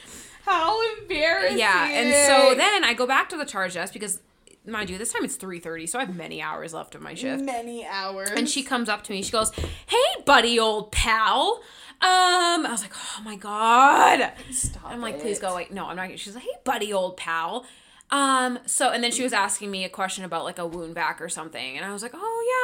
How 0.44 0.82
embarrassing. 0.98 1.60
Yeah, 1.60 1.88
and 1.88 2.14
so 2.28 2.56
then 2.56 2.84
I 2.84 2.94
go 2.96 3.06
back 3.06 3.30
to 3.30 3.38
the 3.38 3.46
charge 3.46 3.76
desk 3.76 3.94
because 3.94 4.20
mind 4.66 4.90
you, 4.90 4.98
this 4.98 5.14
time 5.14 5.24
it's 5.24 5.38
3:30, 5.38 5.88
so 5.88 6.00
I 6.00 6.06
have 6.06 6.16
many 6.16 6.42
hours 6.42 6.74
left 6.74 6.96
of 6.96 7.02
my 7.02 7.14
shift. 7.14 7.44
many 7.44 7.86
hours. 7.86 8.30
And 8.32 8.50
she 8.50 8.64
comes 8.64 8.90
up 8.90 9.04
to 9.06 9.12
me. 9.12 9.22
She 9.22 9.32
goes, 9.32 9.52
"Hey, 9.88 10.24
buddy, 10.26 10.60
old 10.60 10.92
pal." 10.92 11.62
Um, 12.02 12.66
I 12.66 12.70
was 12.72 12.82
like, 12.82 12.94
"Oh 12.96 13.22
my 13.24 13.36
god." 13.36 14.32
Stop 14.52 14.86
I'm 14.86 15.02
like, 15.02 15.16
it. 15.16 15.22
"Please 15.22 15.40
go 15.40 15.50
away." 15.50 15.68
No, 15.72 15.86
I'm 15.88 15.96
not. 15.96 16.18
She's 16.18 16.36
like, 16.36 16.44
"Hey, 16.44 16.56
buddy, 16.64 16.94
old 16.94 17.18
pal." 17.18 17.66
Um, 18.12 18.58
so 18.66 18.90
and 18.90 19.04
then 19.04 19.12
she 19.12 19.22
was 19.22 19.34
asking 19.34 19.70
me 19.70 19.84
a 19.86 19.90
question 19.90 20.24
about 20.24 20.44
like 20.44 20.58
a 20.58 20.66
wound 20.66 20.96
back 20.96 21.22
or 21.22 21.30
something, 21.30 21.78
and 21.78 21.86
I 21.86 21.92
was 21.92 22.02
like, 22.02 22.14
"Oh 22.16 22.20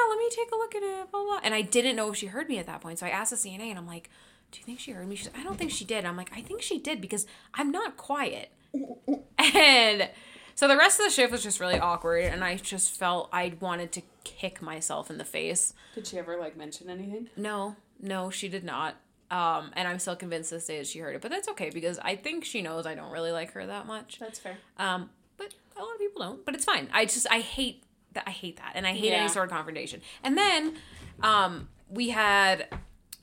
yeah, 0.07 0.09
let 0.11 0.17
me 0.17 0.29
take 0.35 0.51
a 0.51 0.55
look 0.55 0.75
at 0.75 0.83
it." 0.83 1.11
Blah 1.11 1.23
blah. 1.23 1.39
And 1.43 1.53
I 1.53 1.61
didn't 1.61 1.95
know 1.95 2.09
if 2.11 2.17
she 2.17 2.27
heard 2.27 2.49
me 2.49 2.57
at 2.57 2.65
that 2.65 2.81
point, 2.81 2.99
so 2.99 3.05
I 3.05 3.09
asked 3.09 3.31
the 3.31 3.37
CNA, 3.37 3.69
and 3.69 3.77
I'm 3.77 3.85
like, 3.87 4.09
"Do 4.51 4.59
you 4.59 4.65
think 4.65 4.79
she 4.79 4.91
heard 4.91 5.07
me?" 5.07 5.15
She's, 5.15 5.29
"I 5.37 5.43
don't 5.43 5.57
think 5.57 5.71
she 5.71 5.85
did." 5.85 6.03
I'm 6.05 6.17
like, 6.17 6.31
"I 6.35 6.41
think 6.41 6.61
she 6.61 6.79
did 6.79 6.99
because 6.99 7.27
I'm 7.53 7.71
not 7.71 7.95
quiet." 7.97 8.51
and 9.37 10.09
so 10.55 10.67
the 10.67 10.77
rest 10.77 10.99
of 10.99 11.05
the 11.05 11.11
shift 11.11 11.31
was 11.31 11.43
just 11.43 11.59
really 11.59 11.77
awkward, 11.79 12.23
and 12.25 12.43
I 12.43 12.55
just 12.55 12.91
felt 12.97 13.29
I 13.31 13.53
wanted 13.59 13.91
to 13.93 14.01
kick 14.23 14.61
myself 14.61 15.09
in 15.11 15.17
the 15.17 15.25
face. 15.25 15.73
Did 15.93 16.07
she 16.07 16.17
ever 16.17 16.37
like 16.39 16.57
mention 16.57 16.89
anything? 16.89 17.29
No, 17.37 17.75
no, 18.01 18.29
she 18.29 18.47
did 18.49 18.63
not. 18.63 18.95
Um, 19.31 19.71
and 19.75 19.87
I'm 19.87 19.97
still 19.99 20.15
convinced 20.15 20.51
this 20.51 20.67
day 20.67 20.77
that 20.77 20.87
she 20.87 20.99
heard 20.99 21.15
it, 21.15 21.21
but 21.21 21.31
that's 21.31 21.47
okay 21.49 21.69
because 21.71 21.97
I 21.99 22.15
think 22.15 22.45
she 22.45 22.61
knows 22.61 22.85
I 22.85 22.93
don't 22.95 23.11
really 23.11 23.31
like 23.31 23.51
her 23.53 23.65
that 23.65 23.85
much. 23.87 24.17
That's 24.19 24.37
fair. 24.39 24.57
Um, 24.77 25.09
but 25.37 25.53
a 25.75 25.81
lot 25.83 25.93
of 25.93 25.99
people 25.99 26.21
don't. 26.21 26.45
But 26.45 26.53
it's 26.55 26.65
fine. 26.65 26.87
I 26.93 27.05
just 27.05 27.25
I 27.31 27.39
hate 27.39 27.83
that. 28.13 28.23
I 28.27 28.31
hate 28.31 28.57
that, 28.57 28.73
and 28.75 28.85
I 28.87 28.93
hate 28.93 29.11
Yeah. 29.11 29.17
any 29.21 29.29
sort 29.29 29.45
of 29.45 29.51
confrontation. 29.51 30.01
And 30.23 30.37
then, 30.37 30.75
um, 31.21 31.69
we 31.89 32.09
had 32.09 32.67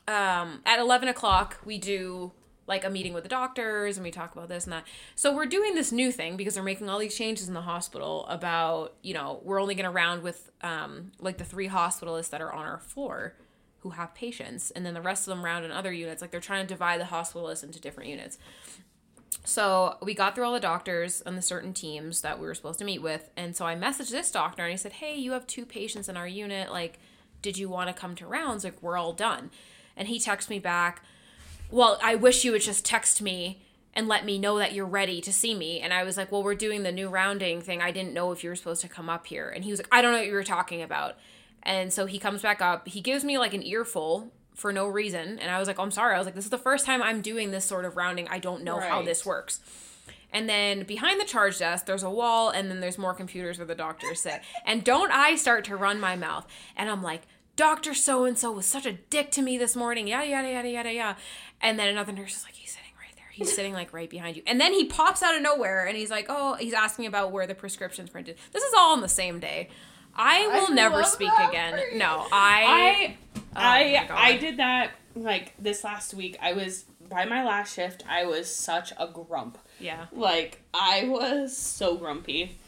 um 0.09 0.61
at 0.66 0.81
eleven 0.81 1.09
o'clock 1.09 1.59
we 1.64 1.79
do 1.79 2.33
like 2.73 2.85
a 2.85 2.91
meeting 2.91 3.13
with 3.13 3.23
the 3.23 3.29
doctors 3.29 3.97
and 3.97 4.05
we 4.05 4.11
talk 4.11 4.35
about 4.35 4.49
this 4.49 4.65
and 4.65 4.73
that. 4.73 4.85
So 5.15 5.35
we're 5.35 5.47
doing 5.47 5.75
this 5.75 5.93
new 5.93 6.11
thing 6.11 6.37
because 6.37 6.55
they're 6.55 6.63
making 6.63 6.89
all 6.89 6.99
these 6.99 7.17
changes 7.17 7.47
in 7.49 7.55
the 7.55 7.61
hospital 7.61 8.27
about 8.29 8.95
you 9.03 9.15
know 9.15 9.41
we're 9.45 9.61
only 9.61 9.75
going 9.75 9.85
to 9.85 9.91
round 9.91 10.23
with 10.23 10.51
um 10.63 11.13
like 11.21 11.39
the 11.39 11.45
three 11.45 11.69
hospitalists 11.69 12.31
that 12.31 12.41
are 12.41 12.53
on 12.53 12.65
our 12.65 12.79
floor 12.79 13.35
who 13.81 13.91
have 13.91 14.15
patients 14.15 14.71
and 14.71 14.87
then 14.87 14.95
the 14.95 15.01
rest 15.01 15.27
of 15.29 15.35
them 15.35 15.45
round 15.45 15.65
in 15.65 15.71
other 15.71 15.93
units 15.93 16.23
like 16.23 16.31
they're 16.31 16.41
trying 16.41 16.65
to 16.65 16.73
divide 16.73 17.01
the 17.01 17.05
hospitalists 17.05 17.63
into 17.63 17.81
different 17.81 18.09
units 18.09 18.39
so 19.45 19.97
we 20.01 20.15
got 20.15 20.35
through 20.35 20.45
all 20.45 20.53
the 20.53 20.61
doctors 20.61 21.21
and 21.21 21.37
the 21.37 21.43
certain 21.43 21.75
teams 21.75 22.21
that 22.21 22.39
we 22.39 22.47
were 22.47 22.55
supposed 22.55 22.79
to 22.79 22.85
meet 22.85 23.03
with. 23.03 23.31
And 23.37 23.57
so 23.57 23.67
I 23.67 23.75
messaged 23.75 24.11
this 24.11 24.31
doctor 24.31 24.63
and 24.63 24.71
he 24.71 24.77
said, 24.77 24.93
Hey, 24.93 25.17
you 25.17 25.33
have 25.33 25.47
two 25.47 25.67
patients 25.67 26.09
in 26.09 26.17
our 26.17 26.29
unit. 26.29 26.71
Like, 26.71 27.01
did 27.41 27.59
you 27.59 27.69
want 27.69 27.89
to 27.89 28.01
come 28.01 28.15
to 28.17 28.27
rounds? 28.27 28.63
Like, 28.63 28.81
we're 28.81 28.97
all 28.97 29.13
done. 29.13 29.51
And 29.97 30.09
he 30.09 30.19
texted 30.19 30.51
me 30.51 30.59
back, 30.59 31.03
Well, 31.73 31.99
I 32.03 32.15
wish 32.15 32.45
you 32.45 32.53
would 32.53 32.61
just 32.61 32.85
text 32.85 33.23
me 33.23 33.63
and 33.95 34.07
let 34.07 34.25
me 34.25 34.39
know 34.39 34.59
that 34.59 34.75
you're 34.75 34.87
ready 34.87 35.21
to 35.23 35.33
see 35.33 35.55
me. 35.55 35.81
And 35.81 35.93
I 35.93 36.05
was 36.05 36.17
like, 36.17 36.31
Well, 36.31 36.43
we're 36.43 36.55
doing 36.55 36.83
the 36.83 36.93
new 36.93 37.09
rounding 37.09 37.63
thing. 37.63 37.83
I 37.83 37.91
didn't 37.91 38.13
know 38.13 38.31
if 38.31 38.45
you 38.45 38.51
were 38.51 38.57
supposed 38.57 38.83
to 38.83 38.89
come 38.89 39.09
up 39.09 39.27
here. 39.27 39.49
And 39.49 39.65
he 39.65 39.71
was 39.71 39.81
like, 39.81 39.89
I 39.91 40.03
don't 40.03 40.13
know 40.13 40.19
what 40.19 40.27
you 40.27 40.35
were 40.35 40.45
talking 40.45 40.83
about. 40.83 41.17
And 41.63 41.93
so 41.93 42.07
he 42.07 42.19
comes 42.19 42.43
back 42.43 42.61
up. 42.61 42.87
He 42.87 43.01
gives 43.01 43.25
me 43.25 43.39
like 43.39 43.55
an 43.55 43.63
earful 43.63 44.31
for 44.55 44.73
no 44.73 44.87
reason. 44.87 45.39
And 45.39 45.51
I 45.51 45.59
was 45.59 45.67
like, 45.67 45.79
oh, 45.79 45.83
I'm 45.83 45.91
sorry. 45.91 46.15
I 46.15 46.19
was 46.19 46.27
like, 46.27 46.35
this 46.35 46.45
is 46.45 46.51
the 46.51 46.59
first 46.59 46.85
time 46.85 47.03
I'm 47.03 47.23
doing 47.23 47.51
this 47.51 47.65
sort 47.65 47.85
of 47.85 47.97
rounding. 47.97 48.29
I 48.29 48.39
don't 48.39 48.65
know 48.65 48.79
how 48.79 49.03
this 49.03 49.25
works. 49.25 49.61
And 50.33 50.49
then 50.49 50.85
behind 50.85 51.21
the 51.21 51.25
charge 51.25 51.59
desk, 51.59 51.85
there's 51.87 52.03
a 52.03 52.11
wall, 52.11 52.49
and 52.49 52.71
then 52.71 52.81
there's 52.81 52.97
more 52.97 53.13
computers 53.13 53.59
where 53.59 53.67
the 53.67 53.75
doctors 53.75 54.21
sit. 54.21 54.41
And 54.65 54.83
don't 54.83 55.13
I 55.13 55.37
start 55.37 55.65
to 55.67 55.77
run 55.77 56.01
my 56.01 56.17
mouth? 56.17 56.47
And 56.75 56.91
I'm 56.91 57.03
like, 57.03 57.23
Doctor 57.57 57.95
so 57.95 58.25
and 58.25 58.38
so 58.38 58.51
was 58.51 58.67
such 58.67 58.87
a 58.87 58.93
dick 58.93 59.31
to 59.33 59.43
me 59.43 59.59
this 59.59 59.77
morning, 59.77 60.09
yada 60.09 60.27
yada 60.27 60.49
yada 60.51 60.69
yada 60.69 60.93
yada. 60.93 61.17
And 61.61 61.79
then 61.79 61.88
another 61.88 62.12
nurse 62.12 62.37
is 62.37 62.45
like, 62.45 62.55
he's 62.55 62.71
sitting 62.71 62.93
right 62.99 63.15
there. 63.15 63.27
He's 63.33 63.55
sitting 63.55 63.73
like 63.73 63.93
right 63.93 64.09
behind 64.11 64.37
you. 64.37 64.43
And 64.47 64.61
then 64.61 64.73
he 64.73 64.87
pops 64.87 65.23
out 65.23 65.37
of 65.37 65.43
nowhere, 65.43 65.87
and 65.87 65.97
he's 65.97 66.11
like, 66.11 66.27
oh, 66.29 66.55
he's 66.55 66.73
asking 66.73 67.07
about 67.07 67.31
where 67.31 67.47
the 67.47 67.55
prescription's 67.55 68.11
printed. 68.11 68.37
This 68.53 68.62
is 68.62 68.73
all 68.77 68.93
on 68.93 69.01
the 69.01 69.09
same 69.09 69.38
day. 69.38 69.69
I 70.15 70.47
will 70.49 70.73
I 70.73 70.75
never 70.75 71.05
speak 71.05 71.33
again. 71.49 71.79
No, 71.95 72.27
I. 72.33 73.17
I 73.17 73.17
Oh 73.37 73.41
I 73.55 74.09
I 74.11 74.37
did 74.38 74.57
that 74.59 74.93
like 75.15 75.53
this 75.59 75.85
last 75.85 76.15
week. 76.15 76.38
I 76.41 76.55
was 76.55 76.85
by 77.09 77.27
my 77.27 77.45
last 77.45 77.75
shift. 77.75 78.03
I 78.09 78.25
was 78.25 78.55
such 78.55 78.93
a 78.99 79.07
grump. 79.07 79.59
yeah. 79.79 80.07
Like 80.12 80.62
I 80.73 81.05
was 81.07 81.57
so 81.57 81.97
grumpy, 81.97 82.59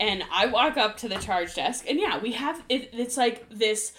and 0.00 0.24
I 0.32 0.46
walk 0.46 0.76
up 0.76 0.96
to 0.98 1.08
the 1.08 1.16
charge 1.16 1.54
desk, 1.54 1.84
and 1.88 1.98
yeah, 2.00 2.18
we 2.18 2.32
have 2.32 2.62
it. 2.68 2.90
It's 2.92 3.16
like 3.16 3.48
this 3.50 3.92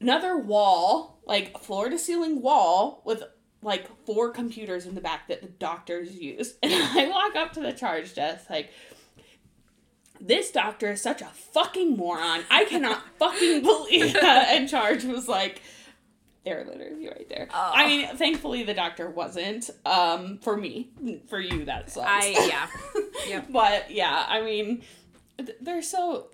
another 0.00 0.36
wall, 0.36 1.20
like 1.26 1.58
floor 1.58 1.88
to 1.88 1.98
ceiling 1.98 2.42
wall 2.42 3.02
with 3.04 3.22
like 3.62 3.88
four 4.04 4.30
computers 4.30 4.86
in 4.86 4.94
the 4.94 5.00
back 5.00 5.28
that 5.28 5.42
the 5.42 5.48
doctors 5.48 6.14
use. 6.14 6.54
And 6.62 6.72
I 6.72 7.08
walk 7.08 7.36
up 7.36 7.52
to 7.54 7.60
the 7.60 7.72
charge 7.72 8.14
desk 8.14 8.48
like. 8.50 8.70
This 10.18 10.50
doctor 10.50 10.92
is 10.92 11.02
such 11.02 11.20
a 11.20 11.26
fucking 11.26 11.94
moron. 11.94 12.42
I 12.50 12.64
cannot 12.64 13.02
fucking 13.18 13.62
believe 13.62 14.12
that. 14.14 14.46
And 14.48 14.66
Charge 14.66 15.04
was 15.04 15.28
like, 15.28 15.60
they're 16.42 16.64
literally 16.64 17.06
right 17.06 17.28
there. 17.28 17.48
Oh. 17.52 17.72
I 17.74 17.86
mean, 17.86 18.16
thankfully 18.16 18.62
the 18.62 18.72
doctor 18.72 19.10
wasn't. 19.10 19.68
Um, 19.84 20.38
for 20.38 20.56
me, 20.56 20.88
for 21.28 21.38
you 21.38 21.66
that 21.66 21.90
sucks. 21.90 22.08
I 22.08 22.28
yeah. 22.48 22.66
Yep. 23.28 23.46
But 23.50 23.90
yeah, 23.90 24.24
I 24.26 24.40
mean, 24.40 24.84
they're 25.60 25.82
so 25.82 26.30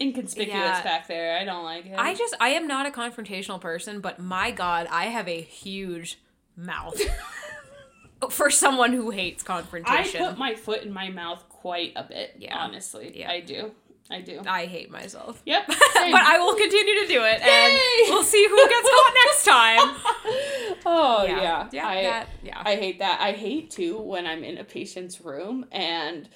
inconspicuous 0.00 0.56
Yeah. 0.58 0.82
back 0.82 1.06
there. 1.08 1.38
I 1.38 1.44
don't 1.44 1.64
like 1.64 1.86
it. 1.86 1.94
I 1.96 2.14
just 2.14 2.34
I 2.40 2.50
am 2.50 2.66
not 2.66 2.86
a 2.86 2.90
confrontational 2.90 3.60
person, 3.60 4.00
but 4.00 4.18
my 4.18 4.50
god, 4.50 4.86
I 4.90 5.06
have 5.06 5.28
a 5.28 5.40
huge 5.40 6.20
mouth. 6.56 7.00
For 8.30 8.50
someone 8.50 8.92
who 8.94 9.10
hates 9.10 9.42
confrontation. 9.42 10.22
I 10.22 10.28
put 10.30 10.38
my 10.38 10.54
foot 10.54 10.82
in 10.82 10.92
my 10.92 11.10
mouth 11.10 11.46
quite 11.50 11.92
a 11.94 12.04
bit. 12.04 12.36
Yeah. 12.38 12.56
honestly, 12.56 13.12
Yeah. 13.18 13.30
I 13.30 13.40
do. 13.40 13.72
I 14.10 14.20
do. 14.20 14.40
I 14.46 14.66
hate 14.66 14.90
myself. 14.90 15.42
Yep. 15.46 15.66
but. 15.66 15.76
I 15.78 16.38
will 16.38 16.54
continue 16.54 16.94
to 17.00 17.06
do 17.06 17.22
it 17.24 17.40
Yay! 17.40 17.68
and 18.04 18.10
we'll 18.10 18.22
see 18.22 18.46
who 18.48 18.56
gets 18.68 18.88
caught 18.88 19.14
next 19.26 19.44
time. 19.44 19.96
Oh 20.86 21.24
Yeah. 21.26 21.40
yeah, 21.42 21.68
Yeah, 21.72 21.86
I, 21.88 22.02
that- 22.02 22.28
yeah. 22.42 22.62
I 22.64 22.76
hate 22.76 22.98
that. 23.00 23.20
I 23.20 23.32
hate 23.32 23.70
too 23.70 23.98
when 23.98 24.26
I'm 24.26 24.42
in 24.44 24.58
a 24.58 24.64
patient's 24.64 25.20
room 25.20 25.66
and 25.72 26.28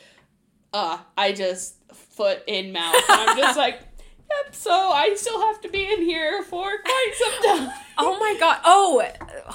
uh 0.72 0.98
I 1.16 1.32
just 1.32 1.76
foot 2.18 2.42
in 2.48 2.72
mouth. 2.72 2.94
And 3.08 3.30
I'm 3.30 3.38
just 3.38 3.56
like, 3.56 3.74
yep. 4.18 4.54
So 4.54 4.72
I 4.72 5.14
still 5.14 5.40
have 5.40 5.60
to 5.62 5.68
be 5.70 5.90
in 5.90 6.02
here 6.02 6.42
for 6.42 6.68
quite 6.82 7.12
some 7.14 7.42
time. 7.58 7.70
Oh 7.96 8.18
my 8.18 8.36
god. 8.38 8.58
Oh, 8.64 9.02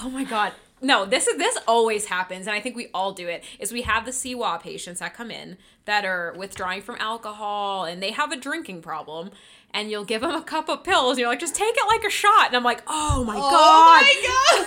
oh 0.01 0.09
my 0.09 0.23
god. 0.23 0.53
No, 0.81 1.05
this 1.05 1.27
is 1.27 1.37
this 1.37 1.57
always 1.65 2.07
happens, 2.07 2.45
and 2.45 2.53
I 2.53 2.59
think 2.59 2.75
we 2.75 2.87
all 2.93 3.13
do 3.13 3.29
it. 3.29 3.43
Is 3.57 3.71
we 3.71 3.83
have 3.83 4.03
the 4.03 4.11
CIWA 4.11 4.61
patients 4.61 4.99
that 4.99 5.13
come 5.13 5.31
in 5.31 5.57
that 5.85 6.03
are 6.03 6.33
withdrawing 6.37 6.81
from 6.81 6.97
alcohol, 6.99 7.85
and 7.85 8.03
they 8.03 8.11
have 8.11 8.33
a 8.33 8.35
drinking 8.35 8.81
problem, 8.81 9.31
and 9.73 9.89
you'll 9.89 10.03
give 10.03 10.19
them 10.19 10.35
a 10.35 10.41
cup 10.41 10.67
of 10.67 10.83
pills, 10.83 11.11
and 11.11 11.19
you're 11.19 11.29
like, 11.29 11.39
just 11.39 11.55
take 11.55 11.73
it 11.73 11.87
like 11.87 12.03
a 12.03 12.09
shot, 12.09 12.47
and 12.47 12.55
I'm 12.57 12.65
like, 12.65 12.83
oh 12.85 13.23
my 13.23 13.33
god. 13.33 14.03
Oh 14.03 14.65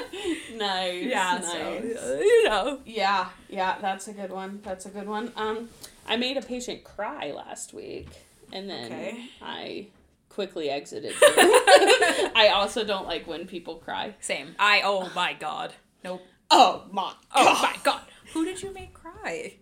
my 0.00 0.18
god! 0.22 0.58
nice. 0.58 1.04
Yeah, 1.04 1.38
nice. 1.42 2.00
so 2.00 2.18
you 2.18 2.44
know. 2.44 2.80
Yeah, 2.86 3.28
yeah, 3.50 3.76
that's 3.78 4.08
a 4.08 4.14
good 4.14 4.30
one. 4.30 4.60
That's 4.62 4.86
a 4.86 4.90
good 4.90 5.06
one. 5.06 5.32
Um, 5.36 5.68
I 6.06 6.16
made 6.16 6.36
a 6.36 6.42
patient 6.42 6.84
cry 6.84 7.32
last 7.32 7.72
week, 7.74 8.08
and 8.52 8.68
then 8.70 8.86
Okay. 8.92 9.24
I 9.42 9.86
quickly 10.28 10.70
exited. 10.70 11.14
I 11.22 12.50
also 12.54 12.84
don't 12.84 13.06
like 13.06 13.26
when 13.26 13.46
people 13.46 13.76
cry. 13.76 14.14
Same. 14.20 14.54
I 14.58 14.82
oh 14.84 15.10
my 15.14 15.32
god. 15.34 15.72
Nope. 16.04 16.22
Oh 16.50 16.84
my 16.92 17.12
Oh 17.34 17.44
god! 17.44 17.62
my 17.62 17.76
god. 17.82 18.00
Who 18.32 18.44
did 18.44 18.62
you 18.62 18.72
make 18.72 18.92
cry? 18.94 19.54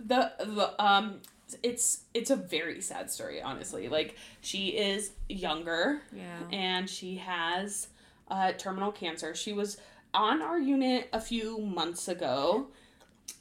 The 0.00 0.32
the 0.38 0.82
um, 0.84 1.20
it's 1.62 2.04
it's 2.14 2.30
a 2.30 2.36
very 2.36 2.80
sad 2.80 3.10
story, 3.10 3.42
honestly. 3.42 3.88
Like 3.88 4.16
she 4.40 4.68
is 4.68 5.12
younger, 5.28 6.02
Yeah. 6.14 6.38
and 6.50 6.88
she 6.88 7.16
has 7.16 7.88
uh, 8.28 8.52
terminal 8.52 8.92
cancer. 8.92 9.34
She 9.34 9.52
was 9.52 9.76
on 10.14 10.40
our 10.42 10.58
unit 10.58 11.08
a 11.12 11.20
few 11.20 11.58
months 11.58 12.06
ago, 12.08 12.68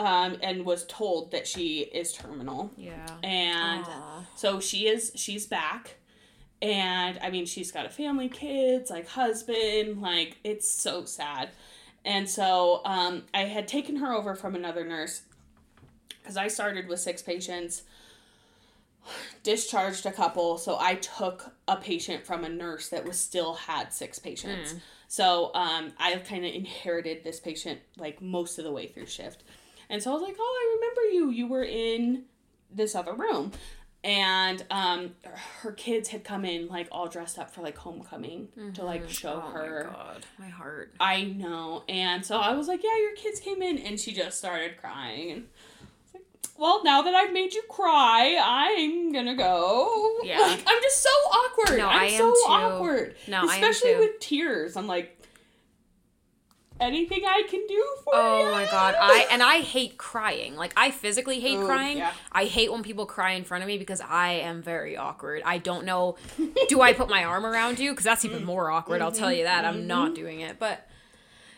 um, 0.01 0.37
and 0.41 0.65
was 0.65 0.85
told 0.85 1.31
that 1.31 1.45
she 1.47 1.81
is 1.81 2.11
terminal. 2.11 2.71
Yeah. 2.75 3.05
and 3.23 3.85
Aw. 3.85 4.25
so 4.35 4.59
she 4.59 4.87
is 4.87 5.11
she's 5.15 5.45
back 5.45 5.97
And 6.61 7.19
I 7.21 7.29
mean, 7.31 7.45
she's 7.45 7.71
got 7.71 7.85
a 7.85 7.89
family, 7.89 8.29
kids, 8.29 8.89
like 8.89 9.07
husband, 9.07 10.01
like 10.01 10.37
it's 10.43 10.69
so 10.69 11.05
sad. 11.05 11.49
And 12.05 12.27
so 12.29 12.81
um, 12.85 13.23
I 13.33 13.41
had 13.45 13.67
taken 13.67 13.95
her 13.97 14.11
over 14.13 14.35
from 14.35 14.55
another 14.55 14.83
nurse 14.83 15.21
because 16.21 16.37
I 16.37 16.47
started 16.49 16.87
with 16.87 16.99
six 16.99 17.21
patients, 17.21 17.83
discharged 19.43 20.05
a 20.05 20.11
couple. 20.11 20.57
So 20.57 20.77
I 20.79 20.95
took 20.95 21.51
a 21.67 21.75
patient 21.77 22.25
from 22.25 22.43
a 22.43 22.49
nurse 22.49 22.89
that 22.89 23.05
was 23.05 23.17
still 23.17 23.53
had 23.53 23.91
six 23.93 24.19
patients. 24.19 24.75
So 25.07 25.51
um, 25.55 25.91
I 25.99 26.15
kind 26.17 26.45
of 26.45 26.53
inherited 26.53 27.23
this 27.23 27.39
patient 27.39 27.79
like 27.97 28.21
most 28.21 28.57
of 28.59 28.63
the 28.65 28.71
way 28.71 28.87
through 28.87 29.07
shift. 29.07 29.43
And 29.91 30.01
so 30.01 30.10
I 30.10 30.13
was 30.13 30.23
like, 30.23 30.36
oh, 30.39 30.58
I 30.60 30.75
remember 30.75 31.01
you. 31.13 31.30
You 31.32 31.47
were 31.47 31.63
in 31.63 32.23
this 32.73 32.95
other 32.95 33.13
room. 33.13 33.51
And 34.04 34.65
um, 34.71 35.12
her 35.60 35.73
kids 35.73 36.10
had 36.10 36.23
come 36.23 36.43
in 36.43 36.67
like 36.69 36.88
all 36.91 37.08
dressed 37.08 37.38
up 37.38 37.51
for 37.54 37.62
like 37.62 37.77
homecoming 37.77 38.47
to 38.73 38.84
like 38.84 39.08
show 39.08 39.43
Oh 39.45 39.51
her. 39.51 39.84
my 39.91 39.93
god, 39.93 40.25
my 40.39 40.47
heart. 40.49 40.95
I 40.99 41.23
know. 41.25 41.84
And 41.88 42.25
so 42.25 42.38
I 42.39 42.54
was 42.56 42.67
like, 42.67 42.82
yeah, 42.84 42.97
your 42.99 43.15
kids 43.15 43.39
came 43.39 43.62
in. 43.62 43.77
And 43.77 43.99
she 43.99 44.12
just 44.12 44.39
started 44.39 44.77
crying. 44.77 45.30
And 45.32 45.41
I 45.43 45.43
was 46.06 46.13
like, 46.15 46.23
well, 46.58 46.84
now 46.84 47.04
that 47.04 47.13
I've 47.13 47.32
made 47.32 47.54
you 47.54 47.62
cry, 47.69 48.39
I'm 48.43 49.12
gonna 49.12 49.36
go. 49.36 50.17
Yeah. 50.23 50.39
Like, 50.47 50.63
I'm 50.65 50.82
just 50.82 51.04
so 51.04 51.10
awkward. 51.10 51.77
No, 51.77 51.88
I'm 51.88 51.99
I 51.99 52.06
am 52.06 52.17
so 52.17 52.32
too. 52.34 52.39
awkward. 52.51 53.15
No, 53.27 53.38
I 53.47 53.58
am 53.58 53.63
Especially 53.63 53.97
with 53.97 54.19
tears. 54.19 54.75
I'm 54.77 54.88
like, 54.88 55.20
anything 56.81 57.23
I 57.25 57.43
can 57.47 57.65
do 57.67 57.85
for 58.03 58.13
you? 58.15 58.19
Oh 58.19 58.51
my 58.51 58.65
god, 58.65 58.95
I 58.99 59.27
and 59.31 59.41
I 59.41 59.59
hate 59.59 59.97
crying. 59.97 60.55
Like 60.55 60.73
I 60.75 60.91
physically 60.91 61.39
hate 61.39 61.57
Ooh, 61.57 61.65
crying. 61.65 61.99
yeah. 61.99 62.11
I 62.31 62.45
hate 62.45 62.71
when 62.71 62.83
people 62.83 63.05
cry 63.05 63.31
in 63.31 63.43
front 63.43 63.63
of 63.63 63.67
me 63.67 63.77
because 63.77 64.01
I 64.01 64.31
am 64.31 64.61
very 64.61 64.97
awkward. 64.97 65.43
I 65.45 65.59
don't 65.59 65.85
know. 65.85 66.17
do 66.67 66.81
I 66.81 66.93
put 66.93 67.09
my 67.09 67.23
arm 67.23 67.45
around 67.45 67.79
you? 67.79 67.91
Because 67.91 68.03
that's 68.03 68.25
even 68.25 68.43
more 68.43 68.69
awkward. 68.71 69.01
I'll 69.01 69.11
tell 69.11 69.31
you 69.31 69.43
that. 69.43 69.63
I'm 69.63 69.77
mm-hmm. 69.77 69.87
not 69.87 70.15
doing 70.15 70.41
it, 70.41 70.59
but. 70.59 70.87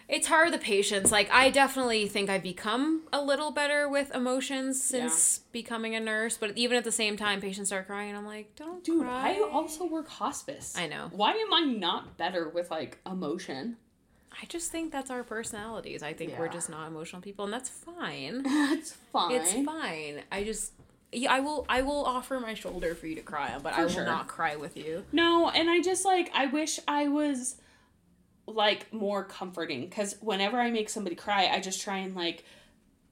It's 0.09 0.27
hard 0.27 0.51
the 0.51 0.57
patience. 0.57 1.13
Like 1.13 1.31
I 1.31 1.49
definitely 1.49 2.07
think 2.09 2.29
I've 2.29 2.43
become 2.43 3.03
a 3.13 3.23
little 3.23 3.51
better 3.51 3.87
with 3.87 4.13
emotions 4.13 4.83
since 4.83 5.39
becoming 5.53 5.95
a 5.95 5.99
nurse, 5.99 6.37
but 6.37 6.55
even 6.57 6.77
at 6.77 6.83
the 6.83 6.91
same 6.91 7.15
time 7.15 7.39
patients 7.39 7.67
start 7.67 7.87
crying 7.87 8.09
and 8.09 8.17
I'm 8.17 8.25
like, 8.25 8.53
"Don't 8.57 8.83
Dude, 8.83 9.01
cry." 9.01 9.31
I 9.31 9.49
also 9.49 9.85
work 9.87 10.09
hospice. 10.09 10.75
I 10.77 10.87
know. 10.87 11.09
Why 11.13 11.31
am 11.31 11.53
I 11.53 11.61
not 11.61 12.17
better 12.17 12.49
with 12.49 12.69
like 12.69 12.99
emotion? 13.09 13.77
I 14.41 14.45
just 14.47 14.71
think 14.71 14.91
that's 14.91 15.09
our 15.11 15.23
personalities. 15.23 16.01
I 16.03 16.13
think 16.13 16.37
we're 16.37 16.47
just 16.47 16.69
not 16.69 16.87
emotional 16.87 17.21
people 17.21 17.45
and 17.45 17.53
that's 17.53 17.69
fine. 17.69 18.43
That's 18.43 18.91
fine. 19.11 19.31
It's 19.31 19.53
fine. 19.53 20.21
I 20.31 20.43
just 20.43 20.73
yeah, 21.11 21.31
I 21.31 21.39
will 21.41 21.65
I 21.69 21.83
will 21.83 22.03
offer 22.05 22.39
my 22.39 22.53
shoulder 22.55 22.95
for 22.95 23.05
you 23.07 23.15
to 23.15 23.21
cry 23.21 23.53
on, 23.53 23.61
but 23.61 23.73
For 23.75 23.81
I 23.81 23.83
will 23.83 23.91
sure. 23.91 24.05
not 24.05 24.27
cry 24.27 24.55
with 24.55 24.75
you. 24.75 25.03
No, 25.11 25.49
and 25.49 25.69
I 25.69 25.81
just 25.81 26.03
like 26.05 26.31
I 26.33 26.47
wish 26.47 26.79
I 26.87 27.07
was 27.07 27.57
like 28.47 28.91
more 28.91 29.23
comforting 29.23 29.81
because 29.81 30.15
whenever 30.21 30.59
I 30.59 30.71
make 30.71 30.89
somebody 30.89 31.15
cry, 31.15 31.47
I 31.47 31.59
just 31.59 31.81
try 31.81 31.97
and 31.97 32.15
like 32.15 32.43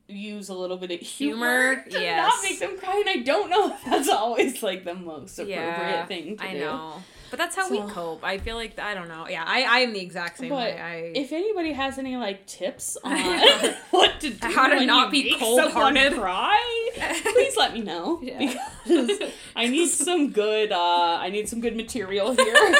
use 0.07 0.49
a 0.49 0.53
little 0.53 0.75
bit 0.77 0.91
of 0.91 0.99
humor, 0.99 1.75
Humor, 1.75 1.83
to 1.89 2.01
yes. 2.01 2.17
not 2.33 2.43
make 2.43 2.59
them 2.59 2.77
cry, 2.77 2.97
and 3.05 3.09
I 3.09 3.23
don't 3.23 3.49
know 3.49 3.71
if 3.73 3.85
that's 3.85 4.09
always 4.21 4.61
like 4.63 4.83
the 4.83 4.95
most 4.95 5.37
appropriate 5.39 5.55
Yeah, 5.57 6.05
thing 6.07 6.37
to 6.37 6.43
I 6.43 6.53
do. 6.53 6.59
know. 6.59 7.03
But 7.31 7.37
that's 7.37 7.55
how 7.55 7.71
we 7.71 7.79
cope. 7.91 8.23
I 8.23 8.37
feel 8.37 8.55
like 8.57 8.77
I 8.77 8.93
don't 8.93 9.07
know. 9.07 9.25
Yeah, 9.27 9.43
I 9.47 9.63
I 9.63 9.79
am 9.79 9.93
the 9.93 10.01
exact 10.01 10.37
same 10.37 10.49
way. 10.53 10.77
I 10.79 10.95
if 11.17 11.31
anybody 11.31 11.71
has 11.71 11.97
any 11.97 12.15
like 12.17 12.45
tips 12.45 12.97
on 13.03 13.17
what 13.91 14.19
to 14.19 14.29
do, 14.29 14.47
How 14.47 14.67
to 14.67 14.85
not 14.85 15.09
be 15.11 15.35
cold-hearted. 15.39 16.11
someone 16.11 16.19
cry, 16.21 17.21
please 17.23 17.55
let 17.57 17.73
me 17.73 17.81
know 17.81 18.19
Yeah. 18.23 18.37
because 18.85 19.19
I 19.55 19.67
need 19.67 19.87
some 19.87 20.31
good. 20.31 20.71
uh 20.73 21.17
I 21.25 21.29
need 21.29 21.47
some 21.49 21.61
good 21.61 21.75
material 21.75 22.33
here 22.35 22.75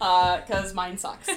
Uh 0.00 0.40
because 0.40 0.74
mine 0.74 0.98
sucks. 0.98 1.28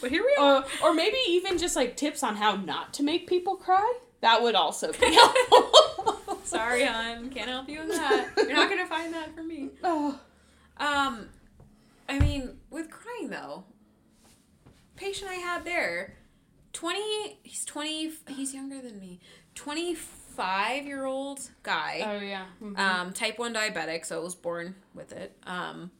but 0.00 0.10
here 0.10 0.24
we 0.24 0.34
are. 0.38 0.64
or, 0.82 0.90
or 0.90 0.94
maybe 0.94 1.16
even 1.28 1.58
just 1.58 1.76
like 1.76 1.96
tips 1.96 2.22
on 2.22 2.36
how 2.36 2.56
not 2.56 2.92
to 2.94 3.02
make 3.02 3.26
people 3.28 3.54
cry. 3.56 3.92
That 4.20 4.42
would 4.42 4.54
also 4.54 4.92
be 4.92 5.14
helpful. 5.14 5.70
Sorry, 6.44 6.84
hon, 6.84 7.30
can't 7.30 7.48
help 7.48 7.68
you 7.68 7.80
with 7.80 7.90
that. 7.96 8.28
You're 8.36 8.52
not 8.52 8.68
gonna 8.68 8.86
find 8.86 9.14
that 9.14 9.34
from 9.34 9.46
me. 9.48 9.68
Oh, 9.84 10.18
Um, 10.80 11.28
I 12.08 12.18
mean, 12.18 12.56
with 12.70 12.90
crying 12.90 13.30
though, 13.30 13.64
patient 14.96 15.30
I 15.30 15.34
had 15.34 15.64
there, 15.64 16.14
twenty. 16.72 17.38
He's 17.42 17.64
twenty. 17.64 18.10
He's 18.28 18.52
younger 18.54 18.80
than 18.80 18.98
me. 18.98 19.20
Twenty-five 19.54 20.86
year 20.86 21.04
old 21.04 21.40
guy. 21.62 22.02
oh 22.04 22.24
yeah. 22.24 22.46
Mhm. 22.62 22.78
um, 22.78 23.12
type 23.12 23.38
1 23.38 23.52
diabetic, 23.54 24.04
so 24.06 24.18
I 24.20 24.22
was 24.22 24.34
born 24.34 24.74
with 24.94 25.12
it. 25.12 25.36
Um, 25.44 25.90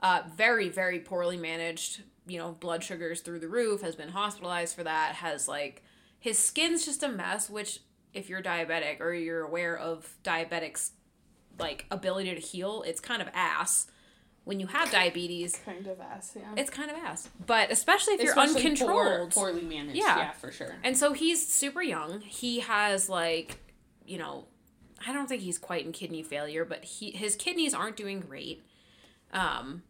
uh, 0.00 0.22
very, 0.36 0.68
very 0.68 1.00
poorly 1.00 1.36
managed, 1.36 2.02
you 2.26 2.38
know, 2.38 2.52
blood 2.52 2.84
sugars 2.84 3.20
through 3.22 3.38
the 3.40 3.48
roof, 3.48 3.80
has 3.80 3.96
been 3.96 4.10
hospitalized 4.10 4.74
for 4.76 4.84
that, 4.84 5.14
has 5.16 5.48
like, 5.48 5.82
his 6.18 6.38
skin's 6.38 6.84
just 6.84 7.02
a 7.02 7.08
mess, 7.08 7.48
which, 7.48 7.80
if 8.12 8.28
you're 8.28 8.42
diabetic 8.42 9.00
or 9.00 9.12
you're 9.14 9.42
aware 9.44 9.76
of 9.76 10.16
diabetics' 10.22 10.90
like 11.58 11.86
ability 11.90 12.34
to 12.34 12.40
heal, 12.40 12.82
it's 12.86 13.00
kind 13.00 13.22
of 13.22 13.28
ass. 13.32 13.86
When 14.48 14.60
you 14.60 14.66
have 14.68 14.90
diabetes, 14.90 15.60
kind 15.62 15.86
of 15.86 16.00
ass, 16.00 16.32
yeah. 16.34 16.54
it's 16.56 16.70
kind 16.70 16.90
of 16.90 16.96
ass. 16.96 17.28
But 17.46 17.70
especially 17.70 18.14
if 18.14 18.22
you're 18.22 18.38
uncontrolled. 18.38 19.32
poor- 19.34 19.50
poorly 19.50 19.60
managed. 19.60 19.98
Yeah. 19.98 20.16
Yeah. 20.16 20.30
for 20.32 20.50
sure. 20.50 20.74
And 20.82 20.96
so 20.96 21.12
he's 21.12 21.46
super 21.46 21.82
young. 21.82 22.22
He 22.22 22.60
has 22.60 23.10
like, 23.10 23.58
you 24.06 24.16
know, 24.16 24.46
I 25.06 25.12
don't 25.12 25.28
think 25.28 25.42
he's 25.42 25.58
quite 25.58 25.84
in 25.84 25.92
kidney 25.92 26.22
failure, 26.22 26.64
but 26.64 26.82
he 26.82 27.10
his 27.10 27.36
kidneys 27.36 27.74
aren't 27.74 27.96
doing 27.96 28.20
great. 28.20 28.64
Um, 29.34 29.82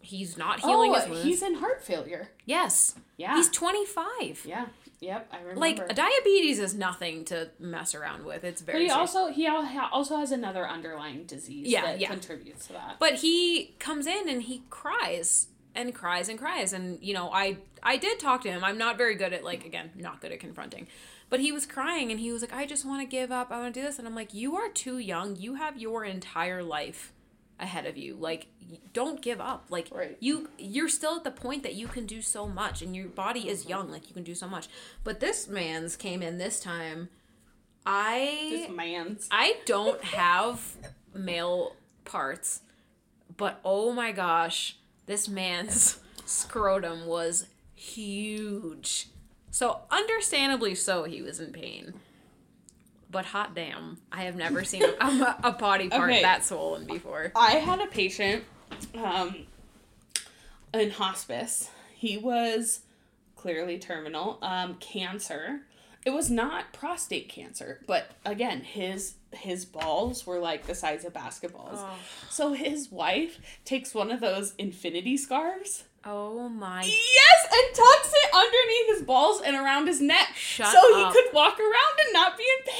he's 0.00 0.38
not 0.38 0.60
healing 0.60 0.92
oh, 0.92 0.94
his 0.94 1.08
wounds. 1.10 1.24
he's 1.24 1.42
in 1.42 1.56
heart 1.56 1.82
failure. 1.82 2.30
yes, 2.46 2.94
Yeah. 3.18 3.36
he's 3.36 3.50
twenty 3.50 3.84
five. 3.84 4.42
yeah. 4.46 4.66
Yep. 5.00 5.28
I 5.32 5.38
remember. 5.40 5.60
Like 5.60 5.94
diabetes 5.94 6.58
is 6.58 6.74
nothing 6.74 7.24
to 7.26 7.50
mess 7.58 7.94
around 7.94 8.24
with. 8.24 8.44
It's 8.44 8.62
very. 8.62 8.78
But 8.78 8.82
he 8.82 8.88
serious. 8.88 9.14
also 9.14 9.32
he 9.32 9.46
also 9.46 10.16
has 10.16 10.32
another 10.32 10.66
underlying 10.66 11.24
disease 11.24 11.68
Yeah, 11.68 11.82
that 11.82 12.00
yeah. 12.00 12.08
contributes 12.08 12.66
to 12.68 12.72
that. 12.74 12.96
But 12.98 13.14
he 13.16 13.74
comes 13.78 14.06
in 14.06 14.28
and 14.28 14.42
he 14.42 14.62
cries 14.70 15.48
and 15.74 15.94
cries 15.94 16.30
and 16.30 16.38
cries 16.38 16.72
and 16.72 16.98
you 17.02 17.12
know 17.12 17.30
I 17.30 17.58
I 17.82 17.96
did 17.98 18.18
talk 18.18 18.42
to 18.42 18.48
him. 18.50 18.64
I'm 18.64 18.78
not 18.78 18.96
very 18.96 19.14
good 19.14 19.32
at 19.32 19.44
like 19.44 19.64
again, 19.66 19.90
not 19.96 20.20
good 20.20 20.32
at 20.32 20.40
confronting. 20.40 20.88
But 21.28 21.40
he 21.40 21.50
was 21.52 21.66
crying 21.66 22.10
and 22.10 22.20
he 22.20 22.32
was 22.32 22.40
like 22.40 22.54
I 22.54 22.66
just 22.66 22.86
want 22.86 23.02
to 23.02 23.06
give 23.06 23.30
up. 23.30 23.50
I 23.50 23.58
want 23.60 23.74
to 23.74 23.80
do 23.80 23.84
this 23.86 23.98
and 23.98 24.08
I'm 24.08 24.14
like 24.14 24.32
you 24.32 24.56
are 24.56 24.68
too 24.70 24.98
young. 24.98 25.36
You 25.36 25.56
have 25.56 25.76
your 25.76 26.04
entire 26.04 26.62
life 26.62 27.12
ahead 27.58 27.86
of 27.86 27.96
you. 27.96 28.14
Like 28.14 28.46
don't 28.92 29.22
give 29.22 29.40
up. 29.40 29.66
Like 29.70 29.88
Right. 29.90 30.16
you 30.20 30.50
you're 30.58 30.88
still 30.88 31.16
at 31.16 31.24
the 31.24 31.30
point 31.30 31.62
that 31.62 31.74
you 31.74 31.88
can 31.88 32.06
do 32.06 32.20
so 32.22 32.48
much 32.48 32.82
and 32.82 32.94
your 32.94 33.08
body 33.08 33.48
is 33.48 33.60
mm-hmm. 33.60 33.70
young 33.70 33.90
like 33.90 34.08
you 34.08 34.14
can 34.14 34.24
do 34.24 34.34
so 34.34 34.48
much. 34.48 34.68
But 35.04 35.20
this 35.20 35.48
man's 35.48 35.96
came 35.96 36.22
in 36.22 36.38
this 36.38 36.60
time 36.60 37.08
I 37.86 38.48
This 38.50 38.70
man's. 38.70 39.28
I 39.30 39.58
don't 39.64 40.02
have 40.02 40.74
male 41.14 41.76
parts, 42.04 42.62
but 43.36 43.60
oh 43.64 43.92
my 43.92 44.10
gosh, 44.10 44.76
this 45.06 45.28
man's 45.28 46.00
scrotum 46.26 47.06
was 47.06 47.46
huge. 47.74 49.08
So, 49.52 49.80
understandably 49.90 50.74
so, 50.74 51.04
he 51.04 51.22
was 51.22 51.38
in 51.38 51.52
pain. 51.52 51.94
But 53.10 53.26
hot 53.26 53.54
damn, 53.54 53.98
I 54.10 54.24
have 54.24 54.36
never 54.36 54.64
seen 54.64 54.82
a, 54.82 55.36
a, 55.44 55.52
body 55.52 55.88
part 55.88 56.10
Okay. 56.10 56.22
that 56.22 56.44
swollen 56.44 56.86
before. 56.86 57.32
I 57.36 57.52
had 57.52 57.80
a 57.80 57.86
patient 57.86 58.44
um, 58.94 59.46
in 60.74 60.90
hospice. 60.90 61.70
He 61.94 62.18
was 62.18 62.80
clearly 63.36 63.78
terminal, 63.78 64.38
um, 64.42 64.74
cancer. 64.74 65.60
It 66.04 66.10
was 66.10 66.30
not 66.30 66.72
prostate 66.72 67.28
cancer, 67.28 67.80
but 67.86 68.12
again, 68.24 68.60
his 68.60 69.14
his 69.32 69.64
balls 69.64 70.26
were 70.26 70.38
like 70.38 70.66
the 70.66 70.74
size 70.74 71.04
of 71.04 71.12
basketballs. 71.12 71.84
So 72.30 72.52
his 72.52 72.90
wife 72.90 73.38
takes 73.64 73.92
one 73.94 74.10
of 74.10 74.20
those 74.20 74.54
infinity 74.56 75.16
scarves. 75.16 75.84
Oh 76.08 76.48
my. 76.48 76.82
Yes, 76.84 77.52
and 77.52 77.74
tucks 77.74 78.12
it 78.14 78.30
underneath 78.34 78.96
his 78.98 79.02
balls 79.06 79.42
and 79.42 79.56
around 79.56 79.86
his 79.88 80.00
neck, 80.00 80.28
Shut 80.36 80.68
so 80.68 81.02
up. 81.02 81.12
he 81.12 81.20
could 81.22 81.34
walk 81.34 81.58
around 81.58 81.98
and 82.04 82.12
not 82.12 82.38
be 82.38 82.44
in 82.44 82.72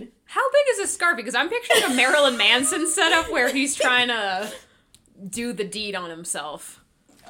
pain. 0.00 0.08
How 0.26 0.42
big 0.50 0.60
is 0.72 0.76
this 0.78 0.92
scarf? 0.94 1.16
Because 1.16 1.34
I'm 1.34 1.48
picturing 1.48 1.84
a 1.92 1.94
Marilyn 1.94 2.36
Manson 2.36 2.86
setup 2.90 3.30
where 3.32 3.52
he's 3.52 3.74
trying 3.74 4.08
to 4.08 4.52
do 5.30 5.52
the 5.52 5.64
deed 5.64 5.94
on 5.94 6.10
himself. 6.10 6.80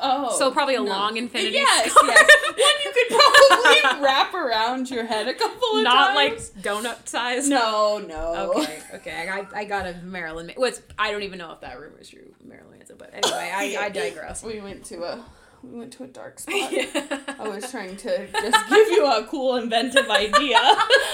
Oh, 0.02 0.36
So 0.36 0.50
probably 0.50 0.74
a 0.74 0.82
long 0.82 1.16
infinity 1.16 1.52
Yes, 1.54 1.88
scarf. 1.92 2.08
yes. 2.08 2.30
One 2.48 2.84
you 2.84 2.92
could 2.92 3.16
probably 3.16 4.02
wrap 4.04 4.34
around 4.34 4.90
your 4.90 5.04
head 5.06 5.28
a 5.28 5.34
couple 5.34 5.54
of 5.78 5.84
times. 5.84 5.84
Not 5.84 6.14
like 6.16 6.38
donut 6.62 7.06
size. 7.08 7.48
no, 7.48 7.98
no. 8.04 8.54
Okay, 8.56 8.78
okay. 8.94 9.28
I 9.28 9.42
got, 9.42 9.54
I 9.54 9.64
got 9.64 9.86
a 9.86 9.94
Marilyn. 10.02 10.48
Ma- 10.48 10.52
What's 10.56 10.82
I 10.98 11.12
don't 11.12 11.22
even 11.22 11.38
know 11.38 11.52
if 11.52 11.60
that 11.60 11.78
rumor 11.78 12.00
is 12.00 12.08
true, 12.08 12.34
Marilyn 12.44 12.78
Manson. 12.78 12.96
But 12.98 13.10
anyway, 13.14 13.52
I, 13.54 13.76
I 13.84 13.88
digress. 13.90 14.42
We 14.42 14.60
went 14.60 14.84
to 14.86 15.04
a 15.04 15.24
we 15.70 15.78
went 15.78 15.92
to 15.94 16.04
a 16.04 16.06
dark 16.06 16.38
spot. 16.40 16.72
Yeah. 16.72 17.18
I 17.38 17.48
was 17.48 17.70
trying 17.70 17.96
to 17.98 18.26
just 18.30 18.68
give 18.68 18.88
you 18.88 19.06
a 19.06 19.24
cool, 19.28 19.56
inventive 19.56 20.08
idea, 20.10 20.60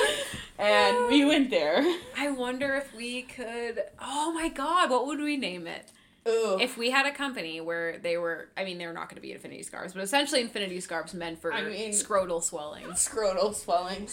and 0.58 1.08
we 1.08 1.24
went 1.24 1.50
there. 1.50 1.82
I 2.18 2.30
wonder 2.30 2.74
if 2.74 2.94
we 2.94 3.22
could. 3.22 3.82
Oh 4.00 4.32
my 4.32 4.48
God, 4.48 4.90
what 4.90 5.06
would 5.06 5.20
we 5.20 5.36
name 5.36 5.66
it? 5.66 5.90
Ooh. 6.28 6.58
if 6.60 6.76
we 6.76 6.90
had 6.90 7.06
a 7.06 7.12
company 7.12 7.62
where 7.62 7.96
they 7.98 8.18
were, 8.18 8.48
I 8.54 8.64
mean, 8.64 8.76
they're 8.76 8.92
not 8.92 9.08
going 9.08 9.16
to 9.16 9.22
be 9.22 9.32
infinity 9.32 9.62
scarves, 9.62 9.94
but 9.94 10.02
essentially 10.02 10.42
infinity 10.42 10.78
scarves 10.80 11.14
meant 11.14 11.40
for 11.40 11.50
I 11.50 11.62
mean- 11.62 11.92
scrotal 11.92 12.42
swelling. 12.42 12.84
scrotal 12.88 13.54
swelling. 13.54 14.06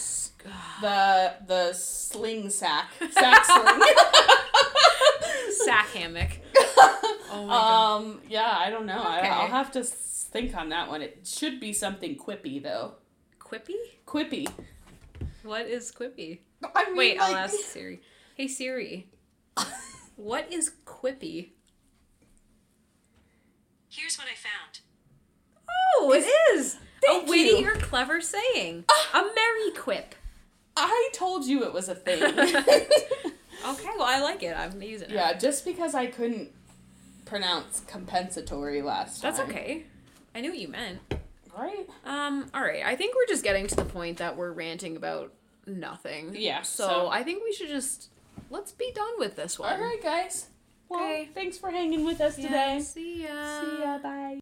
The 0.80 1.34
the 1.46 1.74
sling 1.74 2.48
sack. 2.48 2.90
Sack 3.10 3.44
sling. 3.44 3.82
Sack 5.66 5.88
hammock. 5.90 6.30
Oh 7.30 7.46
my 7.46 7.52
god. 7.52 7.96
um, 8.00 8.20
yeah, 8.28 8.54
I 8.56 8.70
don't 8.70 8.86
know. 8.86 8.98
Okay. 8.98 9.28
I, 9.28 9.40
I'll 9.42 9.48
have 9.48 9.70
to 9.72 9.82
think 9.84 10.56
on 10.56 10.68
that 10.70 10.88
one. 10.88 11.02
It 11.02 11.20
should 11.26 11.60
be 11.60 11.72
something 11.72 12.16
quippy 12.16 12.62
though. 12.62 12.94
Quippy? 13.40 13.76
Quippy. 14.06 14.48
What 15.42 15.66
is 15.66 15.90
Quippy? 15.92 16.40
I 16.74 16.86
mean, 16.86 16.96
Wait, 16.96 17.18
I'll 17.20 17.34
ask 17.36 17.54
Siri. 17.54 18.00
Hey 18.34 18.48
Siri, 18.48 19.08
what 20.16 20.52
is 20.52 20.72
Quippy? 20.84 21.50
Here's 23.88 24.18
what 24.18 24.28
I 24.28 24.34
found. 24.34 24.80
Oh, 26.00 26.12
it 26.12 26.26
is. 26.56 26.76
Thank 27.02 27.26
a 27.26 27.30
witty 27.30 27.60
you. 27.60 27.68
or 27.68 27.74
clever 27.76 28.20
saying. 28.20 28.84
a 29.14 29.20
merry 29.22 29.70
quip. 29.76 30.14
I 30.76 31.10
told 31.12 31.46
you 31.46 31.64
it 31.64 31.72
was 31.72 31.88
a 31.88 31.94
thing. 31.94 32.22
Okay, 33.68 33.88
well 33.98 34.06
I 34.06 34.20
like 34.20 34.42
it. 34.44 34.56
I'm 34.56 34.70
gonna 34.70 34.84
use 34.84 35.02
it. 35.02 35.10
yeah, 35.10 35.32
just 35.32 35.64
because 35.64 35.92
I 35.92 36.06
couldn't 36.06 36.50
pronounce 37.28 37.80
compensatory 37.86 38.82
last 38.82 39.22
That's 39.22 39.38
time. 39.38 39.48
okay. 39.50 39.84
I 40.34 40.40
knew 40.40 40.50
what 40.50 40.58
you 40.58 40.68
meant. 40.68 40.98
Right? 41.56 41.86
Um, 42.04 42.50
all 42.54 42.62
right. 42.62 42.82
I 42.84 42.94
think 42.96 43.14
we're 43.16 43.26
just 43.26 43.42
getting 43.42 43.66
to 43.66 43.74
the 43.76 43.84
point 43.84 44.18
that 44.18 44.36
we're 44.36 44.52
ranting 44.52 44.96
about 44.96 45.32
nothing. 45.66 46.34
Yeah, 46.36 46.62
So, 46.62 46.86
so- 46.88 47.08
I 47.08 47.22
think 47.22 47.42
we 47.44 47.52
should 47.52 47.68
just 47.68 48.10
let's 48.50 48.72
be 48.72 48.92
done 48.94 49.18
with 49.18 49.36
this 49.36 49.58
one. 49.58 49.72
All 49.72 49.80
right, 49.80 50.02
guys. 50.02 50.46
Well, 50.88 51.00
Okay. 51.04 51.28
thanks 51.34 51.58
for 51.58 51.70
hanging 51.70 52.04
with 52.04 52.20
us 52.20 52.38
Yeah, 52.38 52.46
today. 52.48 52.80
See 52.80 53.22
ya. 53.24 53.60
See 53.60 53.80
ya. 53.82 53.98
Bye. 53.98 54.40